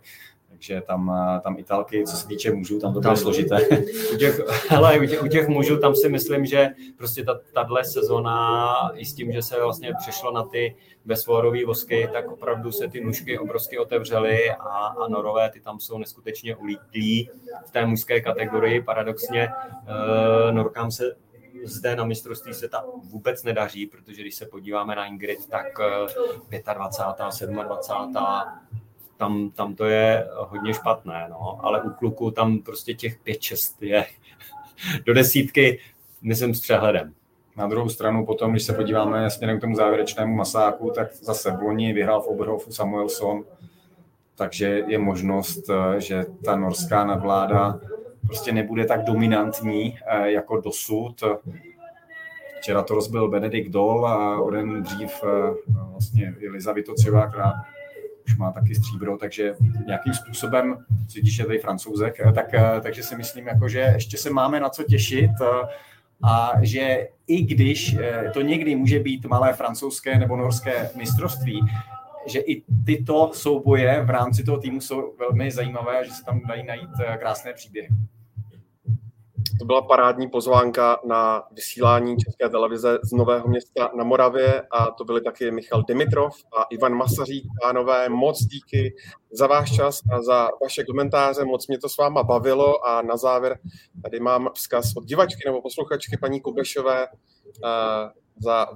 takže 0.68 0.82
tam, 0.82 1.12
tam 1.44 1.60
Italky, 1.60 2.04
co 2.06 2.18
se 2.18 2.28
týče 2.28 2.52
mužů, 2.52 2.80
tam 2.80 2.94
to 2.94 3.00
bylo 3.00 3.18
složité. 3.18 3.58
U 4.14 4.18
těch, 4.18 4.40
hele, 4.70 5.00
u, 5.00 5.06
těch, 5.06 5.24
u 5.24 5.28
těch 5.28 5.48
mužů 5.48 5.78
tam 5.78 5.96
si 5.96 6.10
myslím, 6.10 6.46
že 6.46 6.70
prostě 6.98 7.24
ta, 7.24 7.40
tahle 7.54 7.86
sezona 7.86 8.74
i 8.96 9.06
s 9.06 9.14
tím, 9.14 9.32
že 9.32 9.42
se 9.42 9.62
vlastně 9.62 9.94
přešlo 10.00 10.32
na 10.32 10.44
ty 10.44 10.76
bezfluorové 11.06 11.66
vosky, 11.66 12.10
tak 12.14 12.32
opravdu 12.32 12.72
se 12.72 12.88
ty 12.88 13.02
nůžky 13.02 13.40
obrovsky 13.40 13.78
otevřely 13.80 14.52
a, 14.52 14.86
a 14.86 15.08
norové, 15.08 15.50
ty 15.50 15.60
tam 15.60 15.80
jsou 15.80 15.98
neskutečně 15.98 16.56
ulítlí 16.56 17.30
v 17.66 17.72
té 17.72 17.86
mužské 17.86 18.22
kategorii. 18.22 18.84
Paradoxně 18.84 19.50
uh, 19.50 20.56
norkám 20.56 20.92
se 20.92 21.16
zde 21.64 21.96
na 21.96 22.06
mistrovství 22.06 22.54
se 22.54 22.68
ta 22.68 22.86
vůbec 23.04 23.44
nedaří, 23.44 23.88
protože 23.88 24.22
když 24.22 24.36
se 24.36 24.46
podíváme 24.46 24.96
na 24.96 25.06
Ingrid, 25.06 25.50
tak 25.50 25.66
25. 26.74 27.50
27 27.50 27.66
tam, 29.24 29.50
tam 29.50 29.76
to 29.76 29.86
je 29.86 30.28
hodně 30.36 30.74
špatné, 30.74 31.28
no. 31.30 31.66
ale 31.66 31.82
u 31.82 31.90
kluku 31.90 32.32
tam 32.32 32.60
prostě 32.60 32.94
těch 32.94 33.20
5-6 33.26 33.76
je 33.82 34.06
do 35.06 35.14
desítky, 35.14 35.80
myslím, 36.22 36.56
s 36.56 36.62
přehledem. 36.62 37.14
Na 37.58 37.68
druhou 37.68 37.90
stranu 37.90 38.26
potom, 38.26 38.52
když 38.52 38.64
se 38.64 38.74
podíváme 38.74 39.30
směrem 39.30 39.58
k 39.58 39.62
tomu 39.62 39.76
závěrečnému 39.76 40.36
masáku, 40.36 40.92
tak 40.96 41.14
zase 41.16 41.52
v 41.52 41.62
loni 41.62 41.94
vyhrál 41.94 42.22
v 42.22 42.28
Oberhofu 42.28 42.72
Samuelson, 42.72 43.44
takže 44.36 44.84
je 44.88 45.00
možnost, 45.00 45.70
eh, 45.70 46.02
že 46.02 46.26
ta 46.46 46.56
norská 46.56 47.06
nadvláda 47.06 47.80
prostě 48.28 48.52
nebude 48.52 48.86
tak 48.86 49.04
dominantní 49.04 50.00
eh, 50.06 50.32
jako 50.32 50.62
dosud. 50.62 51.24
Včera 52.58 52.84
to 52.84 52.96
rozbil 52.96 53.30
Benedikt 53.30 53.72
Dol 53.72 54.08
a 54.08 54.42
o 54.42 54.50
den 54.50 54.84
dřív 54.84 55.24
eh, 55.24 55.54
vlastně 55.92 56.36
Liza 56.52 56.74
Vitociová, 56.74 57.28
která 57.28 57.54
už 58.26 58.38
má 58.38 58.52
taky 58.52 58.76
stříbro, 58.76 59.18
takže 59.18 59.56
nějakým 59.86 60.14
způsobem, 60.14 60.86
co 61.10 61.20
je 61.20 61.46
tady 61.46 61.60
francouzek, 61.60 62.20
eh, 62.20 62.32
tak, 62.32 62.54
eh, 62.54 62.82
takže 62.82 63.04
si 63.04 63.16
myslím, 63.16 63.48
jako, 63.48 63.70
že 63.70 63.80
ještě 63.80 64.18
se 64.18 64.30
máme 64.30 64.60
na 64.60 64.70
co 64.70 64.84
těšit 64.84 65.32
eh, 65.42 65.68
a 66.24 66.52
že 66.62 67.08
i 67.28 67.42
když 67.42 67.98
to 68.34 68.42
někdy 68.42 68.76
může 68.76 69.00
být 69.00 69.26
malé 69.26 69.54
francouzské 69.54 70.20
nebo 70.20 70.38
norské 70.38 70.90
mistrovství, 70.96 71.62
že 72.28 72.40
i 72.40 72.64
tyto 72.86 73.32
souboje 73.34 74.04
v 74.04 74.10
rámci 74.10 74.44
toho 74.44 74.58
týmu 74.58 74.82
jsou 74.82 75.14
velmi 75.20 75.52
zajímavé 75.52 76.00
a 76.00 76.04
že 76.04 76.12
se 76.12 76.24
tam 76.24 76.42
dají 76.48 76.66
najít 76.66 76.90
krásné 77.20 77.54
příběhy. 77.54 77.88
To 79.60 79.66
byla 79.66 79.82
parádní 79.82 80.30
pozvánka 80.30 81.00
na 81.06 81.44
vysílání 81.52 82.18
České 82.18 82.50
televize 82.50 83.00
z 83.04 83.12
Nového 83.12 83.48
města 83.48 83.92
na 83.98 84.04
Moravě 84.04 84.62
a 84.72 84.92
to 84.92 85.06
byli 85.06 85.22
taky 85.22 85.52
Michal 85.52 85.84
Dimitrov 85.88 86.34
a 86.60 86.64
Ivan 86.64 86.94
Masařík. 86.94 87.44
Pánové, 87.62 88.10
moc 88.10 88.46
díky 88.46 88.96
za 89.32 89.48
váš 89.48 89.76
čas 89.76 90.00
a 90.14 90.22
za 90.22 90.50
vaše 90.62 90.84
komentáře, 90.84 91.46
moc 91.46 91.68
mě 91.68 91.78
to 91.80 91.90
s 91.90 91.98
váma 91.98 92.24
bavilo 92.24 92.88
a 92.88 93.02
na 93.02 93.18
závěr 93.18 93.60
tady 94.04 94.20
mám 94.20 94.50
vzkaz 94.54 94.86
od 94.98 95.06
divačky 95.06 95.42
nebo 95.46 95.62
posluchačky 95.62 96.18
paní 96.18 96.42
Kubešové 96.42 97.08
za 98.40 98.68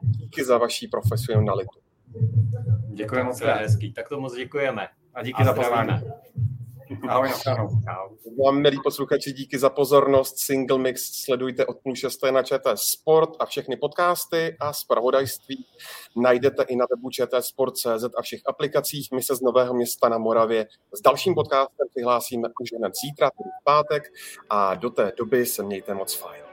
díky 0.00 0.44
za 0.44 0.58
vaší 0.58 0.88
profesionalitu. 0.88 1.78
Děkujeme 2.88 3.28
moc. 3.28 3.40
hezký, 3.40 3.92
tak 3.92 4.08
to 4.08 4.20
moc 4.20 4.34
děkujeme. 4.34 4.88
A 5.14 5.22
díky 5.22 5.42
a 5.42 5.44
za 5.44 5.52
pozvání. 5.52 5.92
Ahoj, 7.08 7.30
ahoj. 7.46 7.68
Vám, 8.44 8.62
milí 8.62 8.78
posluchači, 8.84 9.32
díky 9.32 9.58
za 9.58 9.70
pozornost. 9.70 10.38
Single 10.38 10.78
Mix 10.78 11.22
sledujte 11.24 11.66
od 11.66 11.76
půl 11.82 11.94
šesté 11.94 12.32
na 12.32 12.42
ČT 12.42 12.78
Sport 12.78 13.30
a 13.38 13.46
všechny 13.46 13.76
podcasty 13.76 14.56
a 14.60 14.72
zpravodajství 14.72 15.66
najdete 16.16 16.62
i 16.62 16.76
na 16.76 16.86
webu 16.90 17.10
ČT 17.10 17.44
Sport.cz 17.44 18.04
a 18.18 18.22
všech 18.22 18.40
aplikacích. 18.46 19.08
My 19.12 19.22
se 19.22 19.36
z 19.36 19.40
Nového 19.40 19.74
města 19.74 20.08
na 20.08 20.18
Moravě 20.18 20.66
s 20.92 21.00
dalším 21.02 21.34
podcastem 21.34 21.88
přihlásíme 21.94 22.48
už 22.60 22.68
hned 22.78 22.92
zítra, 23.04 23.30
tedy 23.30 23.50
v 23.60 23.64
pátek 23.64 24.02
a 24.50 24.74
do 24.74 24.90
té 24.90 25.12
doby 25.18 25.46
se 25.46 25.62
mějte 25.62 25.94
moc 25.94 26.14
fajn. 26.14 26.45